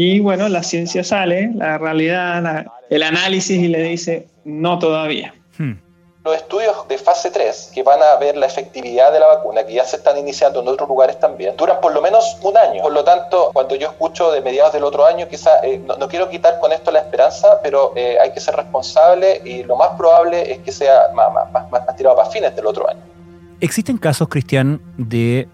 Y 0.00 0.20
bueno, 0.20 0.48
la 0.48 0.62
ciencia 0.62 1.02
sale, 1.02 1.50
la 1.56 1.76
realidad, 1.76 2.66
el 2.88 3.02
análisis 3.02 3.58
y 3.58 3.66
le 3.66 3.82
dice, 3.82 4.28
no 4.44 4.78
todavía. 4.78 5.34
Hmm. 5.58 5.72
los 6.24 6.36
estudios 6.36 6.86
de 6.86 6.98
fase 6.98 7.32
3, 7.32 7.72
que 7.74 7.82
van 7.82 7.98
a 8.00 8.16
ver 8.20 8.36
la 8.36 8.46
efectividad 8.46 9.12
de 9.12 9.18
la 9.18 9.26
vacuna, 9.26 9.66
que 9.66 9.74
ya 9.74 9.84
se 9.84 9.96
están 9.96 10.16
iniciando 10.16 10.60
en 10.60 10.68
otros 10.68 10.88
lugares 10.88 11.18
también, 11.18 11.56
duran 11.56 11.80
por 11.80 11.92
lo 11.92 12.00
menos 12.00 12.38
un 12.42 12.56
año. 12.56 12.80
Por 12.82 12.92
lo 12.92 13.02
tanto, 13.02 13.50
cuando 13.52 13.74
yo 13.74 13.88
escucho 13.88 14.30
de 14.30 14.40
mediados 14.40 14.72
del 14.72 14.84
otro 14.84 15.04
año, 15.04 15.26
quizá 15.26 15.58
eh, 15.64 15.82
no, 15.84 16.06
quiero 16.06 16.30
quitar 16.30 16.60
con 16.60 16.70
esto 16.70 16.92
la 16.92 17.00
esperanza, 17.00 17.58
pero 17.60 17.92
eh, 17.96 18.18
hay 18.22 18.30
que 18.30 18.38
ser 18.38 18.54
responsable 18.54 19.42
y 19.44 19.64
lo 19.64 19.74
más 19.74 19.88
probable 19.98 20.52
es 20.52 20.58
que 20.60 20.70
sea 20.70 21.08
más, 21.12 21.50
más, 21.52 21.68
más 21.72 21.96
tirado 21.96 22.14
para 22.14 22.30
fines 22.30 22.54
del 22.54 22.66
otro 22.66 22.88
año. 22.88 23.00
¿Existen 23.60 23.98
casos, 23.98 24.28
Cristian, 24.28 24.80
de 24.96 25.48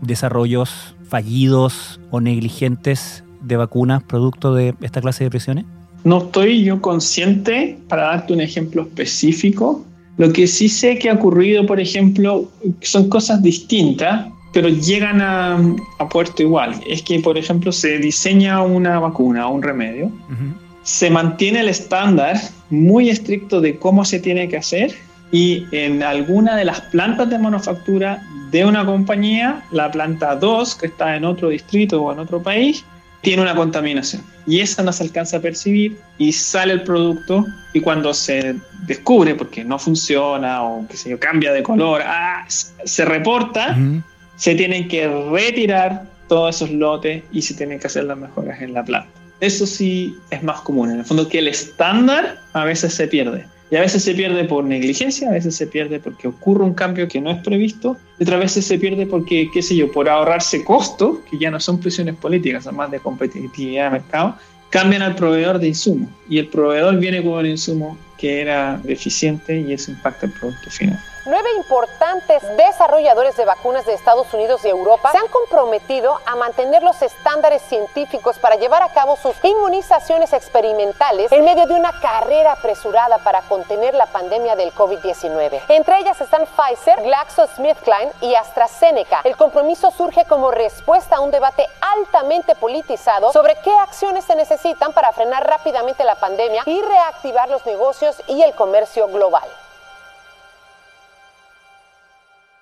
desarrollos 0.00 0.96
fallidos 1.10 2.00
o 2.10 2.22
negligentes 2.22 3.24
de 3.40 3.56
vacunas 3.56 4.02
producto 4.02 4.54
de 4.54 4.74
esta 4.80 5.00
clase 5.00 5.24
de 5.24 5.30
presiones? 5.30 5.64
No 6.04 6.18
estoy 6.18 6.64
yo 6.64 6.80
consciente 6.80 7.78
para 7.88 8.04
darte 8.04 8.32
un 8.32 8.40
ejemplo 8.40 8.82
específico. 8.82 9.84
Lo 10.16 10.32
que 10.32 10.46
sí 10.46 10.68
sé 10.68 10.98
que 10.98 11.10
ha 11.10 11.14
ocurrido, 11.14 11.66
por 11.66 11.80
ejemplo, 11.80 12.48
son 12.80 13.08
cosas 13.08 13.42
distintas, 13.42 14.26
pero 14.52 14.68
llegan 14.68 15.20
a, 15.20 15.58
puerto 16.10 16.42
igual. 16.42 16.74
Es 16.86 17.02
que, 17.02 17.20
por 17.20 17.38
ejemplo, 17.38 17.72
se 17.72 17.98
diseña 17.98 18.62
una 18.62 18.98
vacuna 18.98 19.46
o 19.46 19.54
un 19.54 19.62
remedio, 19.62 20.10
se 20.82 21.10
mantiene 21.10 21.60
el 21.60 21.68
estándar 21.68 22.36
muy 22.70 23.10
estricto 23.10 23.60
de 23.60 23.76
cómo 23.76 24.04
se 24.04 24.18
tiene 24.18 24.48
que 24.48 24.56
hacer 24.56 24.94
y 25.32 25.64
en 25.70 26.02
alguna 26.02 26.56
de 26.56 26.64
las 26.64 26.80
plantas 26.80 27.28
de 27.30 27.38
manufactura 27.38 28.22
de 28.50 28.64
una 28.64 28.84
compañía, 28.84 29.62
la 29.70 29.90
planta 29.90 30.34
2, 30.34 30.74
que 30.74 30.86
está 30.86 31.14
en 31.16 31.24
otro 31.24 31.50
distrito 31.50 32.02
o 32.02 32.12
en 32.12 32.18
otro 32.18 32.42
país, 32.42 32.84
tiene 33.20 33.42
una 33.42 33.54
contaminación. 33.54 34.22
Y 34.46 34.60
esa 34.60 34.82
no 34.82 34.92
se 34.92 35.04
alcanza 35.04 35.36
a 35.36 35.40
percibir 35.40 35.98
y 36.18 36.32
sale 36.32 36.72
el 36.72 36.82
producto 36.82 37.46
y 37.72 37.80
cuando 37.80 38.14
se 38.14 38.56
descubre, 38.86 39.34
porque 39.34 39.64
no 39.64 39.78
funciona 39.78 40.62
o 40.62 40.86
que 40.88 40.96
se 40.96 41.18
cambia 41.18 41.52
de 41.52 41.62
color, 41.62 42.02
ah, 42.04 42.44
se 42.48 43.04
reporta, 43.04 43.76
se 44.36 44.54
tienen 44.54 44.88
que 44.88 45.06
retirar 45.30 46.04
todos 46.28 46.56
esos 46.56 46.70
lotes 46.70 47.24
y 47.32 47.42
se 47.42 47.54
tienen 47.54 47.78
que 47.78 47.86
hacer 47.86 48.04
las 48.04 48.16
mejoras 48.16 48.60
en 48.62 48.72
la 48.72 48.84
planta. 48.84 49.10
Eso 49.40 49.66
sí 49.66 50.16
es 50.30 50.42
más 50.42 50.60
común, 50.60 50.90
en 50.90 50.98
el 51.00 51.04
fondo 51.04 51.28
que 51.28 51.38
el 51.38 51.48
estándar 51.48 52.40
a 52.52 52.64
veces 52.64 52.94
se 52.94 53.08
pierde. 53.08 53.46
Y 53.70 53.76
a 53.76 53.80
veces 53.80 54.02
se 54.02 54.14
pierde 54.14 54.44
por 54.44 54.64
negligencia, 54.64 55.28
a 55.28 55.32
veces 55.32 55.54
se 55.54 55.66
pierde 55.66 56.00
porque 56.00 56.26
ocurre 56.26 56.64
un 56.64 56.74
cambio 56.74 57.06
que 57.06 57.20
no 57.20 57.30
es 57.30 57.38
previsto, 57.38 57.96
y 58.18 58.24
otras 58.24 58.40
veces 58.40 58.64
se 58.66 58.78
pierde 58.78 59.06
porque, 59.06 59.48
qué 59.52 59.62
sé 59.62 59.76
yo, 59.76 59.92
por 59.92 60.08
ahorrarse 60.08 60.64
costos, 60.64 61.18
que 61.30 61.38
ya 61.38 61.50
no 61.50 61.60
son 61.60 61.78
presiones 61.78 62.16
políticas, 62.16 62.64
son 62.64 62.76
más 62.76 62.90
de 62.90 62.98
competitividad 62.98 63.84
de 63.84 63.90
mercado, 63.98 64.36
cambian 64.70 65.02
al 65.02 65.14
proveedor 65.14 65.60
de 65.60 65.68
insumos. 65.68 66.08
Y 66.28 66.38
el 66.38 66.48
proveedor 66.48 66.98
viene 66.98 67.22
con 67.22 67.32
un 67.32 67.46
insumo 67.46 67.96
que 68.20 68.42
era 68.42 68.78
deficiente 68.82 69.56
y 69.56 69.72
eso 69.72 69.90
impacta 69.90 70.26
el 70.26 70.32
producto 70.32 70.70
final. 70.70 70.98
Nueve 71.26 71.50
importantes 71.56 72.42
desarrolladores 72.56 73.36
de 73.36 73.44
vacunas 73.44 73.84
de 73.84 73.92
Estados 73.92 74.32
Unidos 74.32 74.64
y 74.64 74.68
Europa 74.68 75.12
se 75.12 75.18
han 75.18 75.28
comprometido 75.28 76.18
a 76.24 76.34
mantener 76.34 76.82
los 76.82 77.02
estándares 77.02 77.60
científicos 77.62 78.38
para 78.38 78.56
llevar 78.56 78.82
a 78.82 78.88
cabo 78.88 79.16
sus 79.16 79.36
inmunizaciones 79.44 80.32
experimentales 80.32 81.30
en 81.30 81.44
medio 81.44 81.66
de 81.66 81.74
una 81.74 81.92
carrera 82.00 82.52
apresurada 82.52 83.18
para 83.18 83.42
contener 83.42 83.94
la 83.94 84.06
pandemia 84.06 84.56
del 84.56 84.72
COVID-19. 84.74 85.60
Entre 85.68 85.98
ellas 85.98 86.20
están 86.20 86.46
Pfizer, 86.46 87.02
GlaxoSmithKline 87.02 88.10
y 88.22 88.34
AstraZeneca. 88.34 89.20
El 89.22 89.36
compromiso 89.36 89.90
surge 89.90 90.24
como 90.24 90.50
respuesta 90.50 91.16
a 91.16 91.20
un 91.20 91.30
debate 91.30 91.66
altamente 91.80 92.54
politizado 92.54 93.30
sobre 93.32 93.56
qué 93.62 93.76
acciones 93.78 94.24
se 94.24 94.34
necesitan 94.34 94.92
para 94.94 95.12
frenar 95.12 95.46
rápidamente 95.46 96.02
la 96.04 96.14
pandemia 96.14 96.62
y 96.64 96.80
reactivar 96.80 97.50
los 97.50 97.64
negocios 97.66 98.09
y 98.28 98.42
el 98.42 98.54
comercio 98.54 99.08
global. 99.08 99.48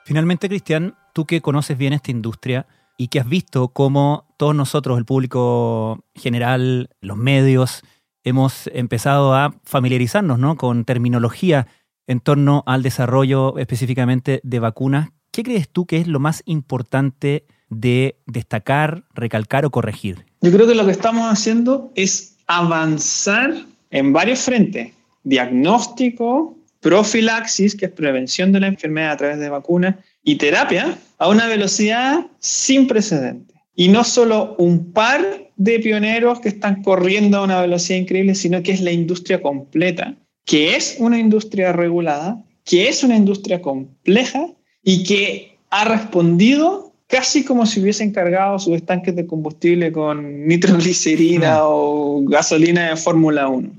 Finalmente, 0.05 0.49
Cristian, 0.49 0.97
tú 1.13 1.27
que 1.27 1.43
conoces 1.43 1.77
bien 1.77 1.93
esta 1.93 2.11
industria 2.11 2.67
y 2.97 3.09
que 3.09 3.21
has 3.21 3.29
visto 3.29 3.69
cómo 3.69 4.27
todos 4.39 4.55
nosotros, 4.55 4.99
el 4.99 5.05
público 5.05 6.05
general, 6.15 6.91
los 7.01 7.17
medios, 7.17 7.83
hemos 8.25 8.69
empezado 8.73 9.35
a 9.35 9.55
familiarizarnos 9.65 10.39
¿no? 10.39 10.57
con 10.57 10.85
terminología 10.85 11.67
en 12.07 12.21
torno 12.21 12.65
al 12.67 12.83
desarrollo 12.83 13.59
específicamente 13.59 14.41
de 14.43 14.59
vacunas. 14.59 15.11
¿Qué 15.31 15.43
crees 15.43 15.69
tú 15.69 15.87
que 15.87 15.99
es 15.99 16.09
lo 16.09 16.21
más 16.21 16.43
importante 16.47 17.47
de 17.69 18.19
destacar, 18.27 19.05
recalcar 19.15 19.65
o 19.67 19.71
corregir? 19.71 20.25
Yo 20.41 20.51
creo 20.51 20.67
que 20.67 20.75
lo 20.75 20.87
que 20.87 20.93
estamos 20.93 21.31
haciendo 21.31 21.93
es 21.95 22.37
avanzar 22.47 23.53
en 23.91 24.13
varios 24.13 24.41
frentes. 24.41 24.93
Diagnóstico, 25.29 26.57
profilaxis, 26.81 27.75
que 27.75 27.87
es 27.87 27.93
prevención 27.93 28.53
de 28.53 28.61
la 28.61 28.69
enfermedad 28.69 29.13
a 29.13 29.17
través 29.17 29.39
de 29.39 29.49
vacunas, 29.49 29.97
y 30.23 30.37
terapia 30.37 30.99
a 31.19 31.29
una 31.29 31.47
velocidad 31.47 32.27
sin 32.39 32.87
precedente. 32.87 33.55
Y 33.75 33.89
no 33.89 34.05
solo 34.05 34.57
un 34.59 34.93
par 34.93 35.51
de 35.57 35.81
pioneros 35.81 36.41
que 36.41 36.49
están 36.49 36.83
corriendo 36.83 37.39
a 37.39 37.45
una 37.45 37.61
velocidad 37.61 37.99
increíble, 37.99 38.35
sino 38.35 38.63
que 38.63 38.73
es 38.73 38.81
la 38.81 38.93
industria 38.93 39.43
completa, 39.43 40.17
que 40.45 40.77
es 40.77 40.97
una 40.99 41.19
industria 41.19 41.73
regulada, 41.73 42.43
que 42.65 42.89
es 42.89 43.03
una 43.05 43.17
industria 43.17 43.61
compleja 43.61 44.49
y 44.83 45.03
que 45.05 45.59
ha 45.71 45.85
respondido 45.85 46.93
casi 47.07 47.45
como 47.45 47.67
si 47.67 47.81
hubiesen 47.81 48.13
cargado 48.13 48.59
sus 48.59 48.77
estanques 48.77 49.17
de 49.17 49.27
combustible 49.27 49.93
con 49.93 50.47
nitroglicerina 50.47 51.61
o 51.65 52.23
gasolina 52.25 52.91
de 52.91 52.97
Fórmula 52.97 53.49
1. 53.49 53.71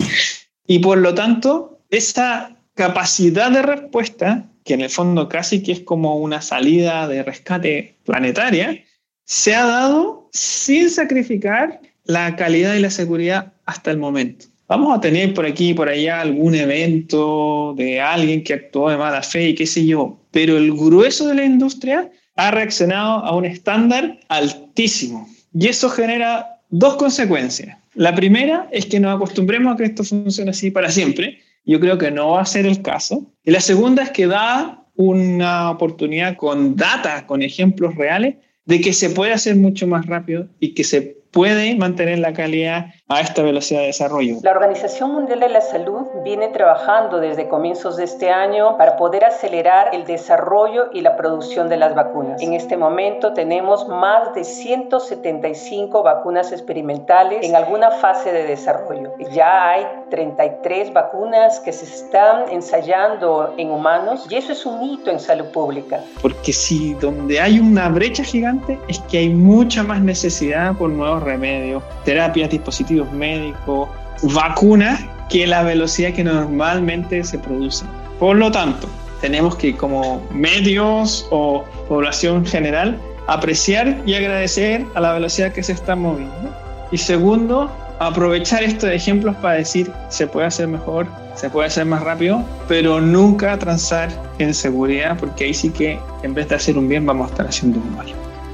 Y 0.70 0.78
por 0.78 1.00
lo 1.00 1.16
tanto, 1.16 1.80
esa 1.90 2.56
capacidad 2.76 3.50
de 3.50 3.64
respuesta, 3.64 4.46
que 4.64 4.76
en 4.76 4.82
el 4.82 4.92
fondo 4.92 5.28
casi 5.28 5.64
que 5.64 5.72
es 5.72 5.80
como 5.80 6.18
una 6.18 6.44
salida 6.44 7.08
de 7.08 7.24
rescate 7.24 7.96
planetaria, 8.06 8.80
se 9.26 9.56
ha 9.56 9.66
dado 9.66 10.30
sin 10.32 10.92
sacrificar 10.92 11.82
la 12.04 12.36
calidad 12.36 12.76
y 12.76 12.82
la 12.82 12.92
seguridad 12.92 13.54
hasta 13.66 13.90
el 13.90 13.98
momento. 13.98 14.46
Vamos 14.68 14.96
a 14.96 15.02
tener 15.02 15.34
por 15.34 15.48
aquí 15.48 15.70
y 15.70 15.74
por 15.74 15.90
allá 15.90 16.22
algún 16.22 16.54
evento 16.54 17.74
de 17.76 18.00
alguien 18.00 18.44
que 18.44 18.54
actuó 18.54 18.92
de 18.92 18.98
mala 18.98 19.24
fe 19.24 19.50
y 19.50 19.56
qué 19.56 19.66
sé 19.66 19.88
yo, 19.88 20.20
pero 20.30 20.56
el 20.56 20.72
grueso 20.72 21.28
de 21.30 21.34
la 21.34 21.46
industria 21.46 22.12
ha 22.36 22.52
reaccionado 22.52 23.26
a 23.26 23.36
un 23.36 23.46
estándar 23.46 24.20
altísimo. 24.30 25.28
Y 25.52 25.68
eso 25.68 25.90
genera 25.90 26.62
dos 26.70 26.96
consecuencias. 26.98 27.79
La 27.96 28.16
primera 28.16 28.68
es 28.72 28.86
que 28.86 29.00
nos 29.00 29.16
acostumbremos 29.16 29.74
a 29.74 29.78
que 29.78 29.86
esto 29.86 30.04
funcione 30.04 30.52
así 30.52 30.72
para 30.72 30.90
siempre 30.90 31.40
yo 31.70 31.80
creo 31.80 32.00
que 32.00 32.10
no 32.10 32.32
va 32.32 32.42
a 32.42 32.46
ser 32.46 32.66
el 32.66 32.82
caso. 32.82 33.32
Y 33.44 33.52
la 33.52 33.60
segunda 33.60 34.02
es 34.02 34.10
que 34.10 34.26
da 34.26 34.86
una 34.96 35.70
oportunidad 35.70 36.36
con 36.36 36.76
data, 36.76 37.28
con 37.28 37.44
ejemplos 37.44 37.94
reales, 37.96 38.38
de 38.66 38.82
que 38.82 38.92
se 38.92 39.12
puede 39.12 39.34
hacer 39.34 39.56
mucho 39.56 39.86
más 39.86 40.08
rápido 40.08 40.48
y 40.60 40.74
que 40.74 40.84
se 40.84 41.02
puede 41.30 41.76
mantener 41.76 42.20
la 42.20 42.34
calidad 42.34 42.94
a 43.12 43.22
esta 43.22 43.42
velocidad 43.42 43.80
de 43.80 43.88
desarrollo. 43.88 44.36
La 44.44 44.52
Organización 44.52 45.12
Mundial 45.12 45.40
de 45.40 45.50
la 45.50 45.62
Salud 45.62 46.06
viene 46.24 46.50
trabajando 46.50 47.20
desde 47.20 47.48
comienzos 47.48 47.98
de 47.98 48.04
este 48.04 48.30
año 48.30 48.78
para 48.78 48.98
poder 48.98 49.26
acelerar 49.26 49.96
el 49.96 50.06
desarrollo 50.06 50.92
y 50.94 51.02
la 51.02 51.18
producción 51.18 51.70
de 51.70 51.78
las 51.78 51.96
vacunas. 51.96 52.40
En 52.40 52.54
este 52.54 52.78
momento 52.78 53.34
tenemos 53.34 53.88
más 53.88 54.36
de 54.36 54.44
175 54.44 56.04
vacunas 56.04 56.52
experimentales 56.52 57.44
en 57.44 57.56
alguna 57.56 57.90
fase 57.90 58.32
de 58.32 58.44
desarrollo. 58.44 59.12
Ya 59.32 59.72
hay 59.72 59.88
33 60.12 60.94
vacunas 60.94 61.60
que 61.62 61.74
se 61.74 61.86
están 61.86 62.48
ensayando 62.52 63.56
en 63.58 63.72
humanos 63.72 64.28
y 64.30 64.36
eso 64.36 64.54
es 64.54 64.64
un 64.68 64.84
hito 64.84 65.10
en 65.10 65.20
salud 65.20 65.48
pública. 65.48 66.04
Porque 66.22 66.54
si 66.54 66.94
donde 66.94 67.42
hay 67.42 67.60
una 67.60 67.90
brecha 67.90 68.24
gigante 68.24 68.78
es 68.88 69.00
que 69.10 69.18
hay 69.18 69.30
mucha 69.30 69.82
más 69.82 70.00
necesidad 70.00 70.76
por 70.78 70.92
nuevos 70.92 71.24
remedios, 71.24 71.82
terapias, 72.06 72.52
dispositivos 72.52 72.99
médicos, 73.12 73.90
vacunas, 74.24 75.02
que 75.30 75.46
la 75.46 75.64
velocidad 75.64 76.14
que 76.14 76.24
normalmente 76.24 77.24
se 77.24 77.38
produce. 77.38 77.86
Por 78.20 78.36
lo 78.36 78.52
tanto, 78.52 78.88
tenemos 79.22 79.56
que 79.56 79.76
como 79.76 80.22
medios 80.32 81.28
o 81.30 81.64
población 81.88 82.46
general 82.46 83.00
apreciar 83.28 84.02
y 84.06 84.16
agradecer 84.16 84.86
a 84.96 85.02
la 85.02 85.14
velocidad 85.14 85.54
que 85.54 85.62
se 85.62 85.74
está 85.74 85.96
moviendo. 85.96 86.50
Y 86.92 86.98
segundo, 86.98 87.70
aprovechar 88.00 88.64
estos 88.64 88.90
ejemplos 88.90 89.36
para 89.38 89.56
decir 89.56 89.92
se 90.10 90.26
puede 90.26 90.48
hacer 90.48 90.68
mejor, 90.68 91.06
se 91.36 91.50
puede 91.50 91.68
hacer 91.68 91.86
más 91.86 92.02
rápido, 92.02 92.44
pero 92.68 93.00
nunca 93.00 93.58
transar 93.60 94.10
en 94.40 94.54
seguridad, 94.54 95.18
porque 95.20 95.46
ahí 95.46 95.54
sí 95.54 95.70
que 95.70 96.00
en 96.24 96.34
vez 96.34 96.50
de 96.50 96.56
hacer 96.56 96.78
un 96.78 96.90
bien 96.90 97.06
vamos 97.06 97.28
a 97.28 97.32
estar 97.32 97.48
haciendo 97.48 97.80
un 97.80 97.96
mal. 97.96 98.08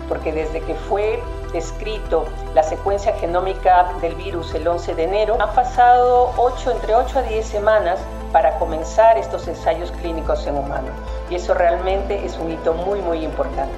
Porque 0.09 0.31
desde 0.31 0.59
que 0.61 0.75
fue 0.89 1.19
escrito 1.57 2.25
la 2.53 2.63
secuencia 2.63 3.13
genómica 3.13 3.93
del 4.01 4.15
virus 4.15 4.53
el 4.53 4.67
11 4.67 4.95
de 4.95 5.03
enero, 5.03 5.37
han 5.39 5.53
pasado 5.53 6.33
8, 6.37 6.71
entre 6.71 6.95
8 6.95 7.19
a 7.19 7.21
10 7.23 7.45
semanas 7.45 7.99
para 8.31 8.57
comenzar 8.59 9.17
estos 9.17 9.47
ensayos 9.47 9.91
clínicos 9.91 10.45
en 10.47 10.57
humanos. 10.57 10.91
Y 11.29 11.35
eso 11.35 11.53
realmente 11.53 12.25
es 12.25 12.37
un 12.37 12.51
hito 12.51 12.73
muy, 12.73 12.99
muy 13.01 13.23
importante. 13.23 13.73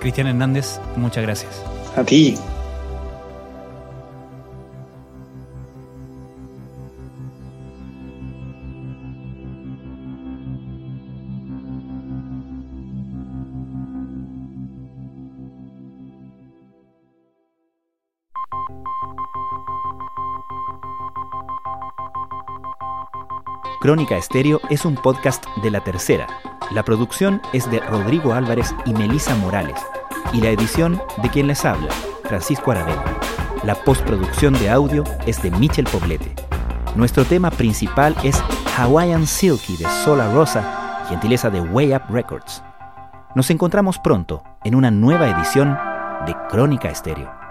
Cristian 0.00 0.26
Hernández, 0.26 0.80
muchas 0.96 1.22
gracias. 1.22 1.62
A 1.96 2.04
ti. 2.04 2.38
Crónica 23.84 24.16
Estéreo 24.16 24.62
es 24.70 24.86
un 24.86 24.94
podcast 24.94 25.44
de 25.62 25.70
la 25.70 25.84
tercera. 25.84 26.26
La 26.70 26.82
producción 26.84 27.42
es 27.52 27.70
de 27.70 27.80
Rodrigo 27.80 28.32
Álvarez 28.32 28.74
y 28.86 28.94
Melisa 28.94 29.36
Morales. 29.36 29.78
Y 30.32 30.40
la 30.40 30.48
edición 30.48 31.02
de 31.22 31.28
quien 31.28 31.48
les 31.48 31.66
habla, 31.66 31.90
Francisco 32.22 32.70
Aravena. 32.70 33.04
La 33.62 33.74
postproducción 33.74 34.54
de 34.54 34.70
audio 34.70 35.04
es 35.26 35.42
de 35.42 35.50
Michel 35.50 35.84
Poblete. 35.84 36.34
Nuestro 36.96 37.26
tema 37.26 37.50
principal 37.50 38.16
es 38.24 38.42
Hawaiian 38.74 39.26
Silky 39.26 39.76
de 39.76 39.84
Sola 40.02 40.32
Rosa, 40.32 41.04
gentileza 41.10 41.50
de 41.50 41.60
Way 41.60 41.94
Up 41.94 42.04
Records. 42.08 42.62
Nos 43.34 43.50
encontramos 43.50 43.98
pronto 43.98 44.44
en 44.64 44.76
una 44.76 44.90
nueva 44.90 45.28
edición 45.28 45.78
de 46.24 46.34
Crónica 46.48 46.88
Estéreo. 46.88 47.43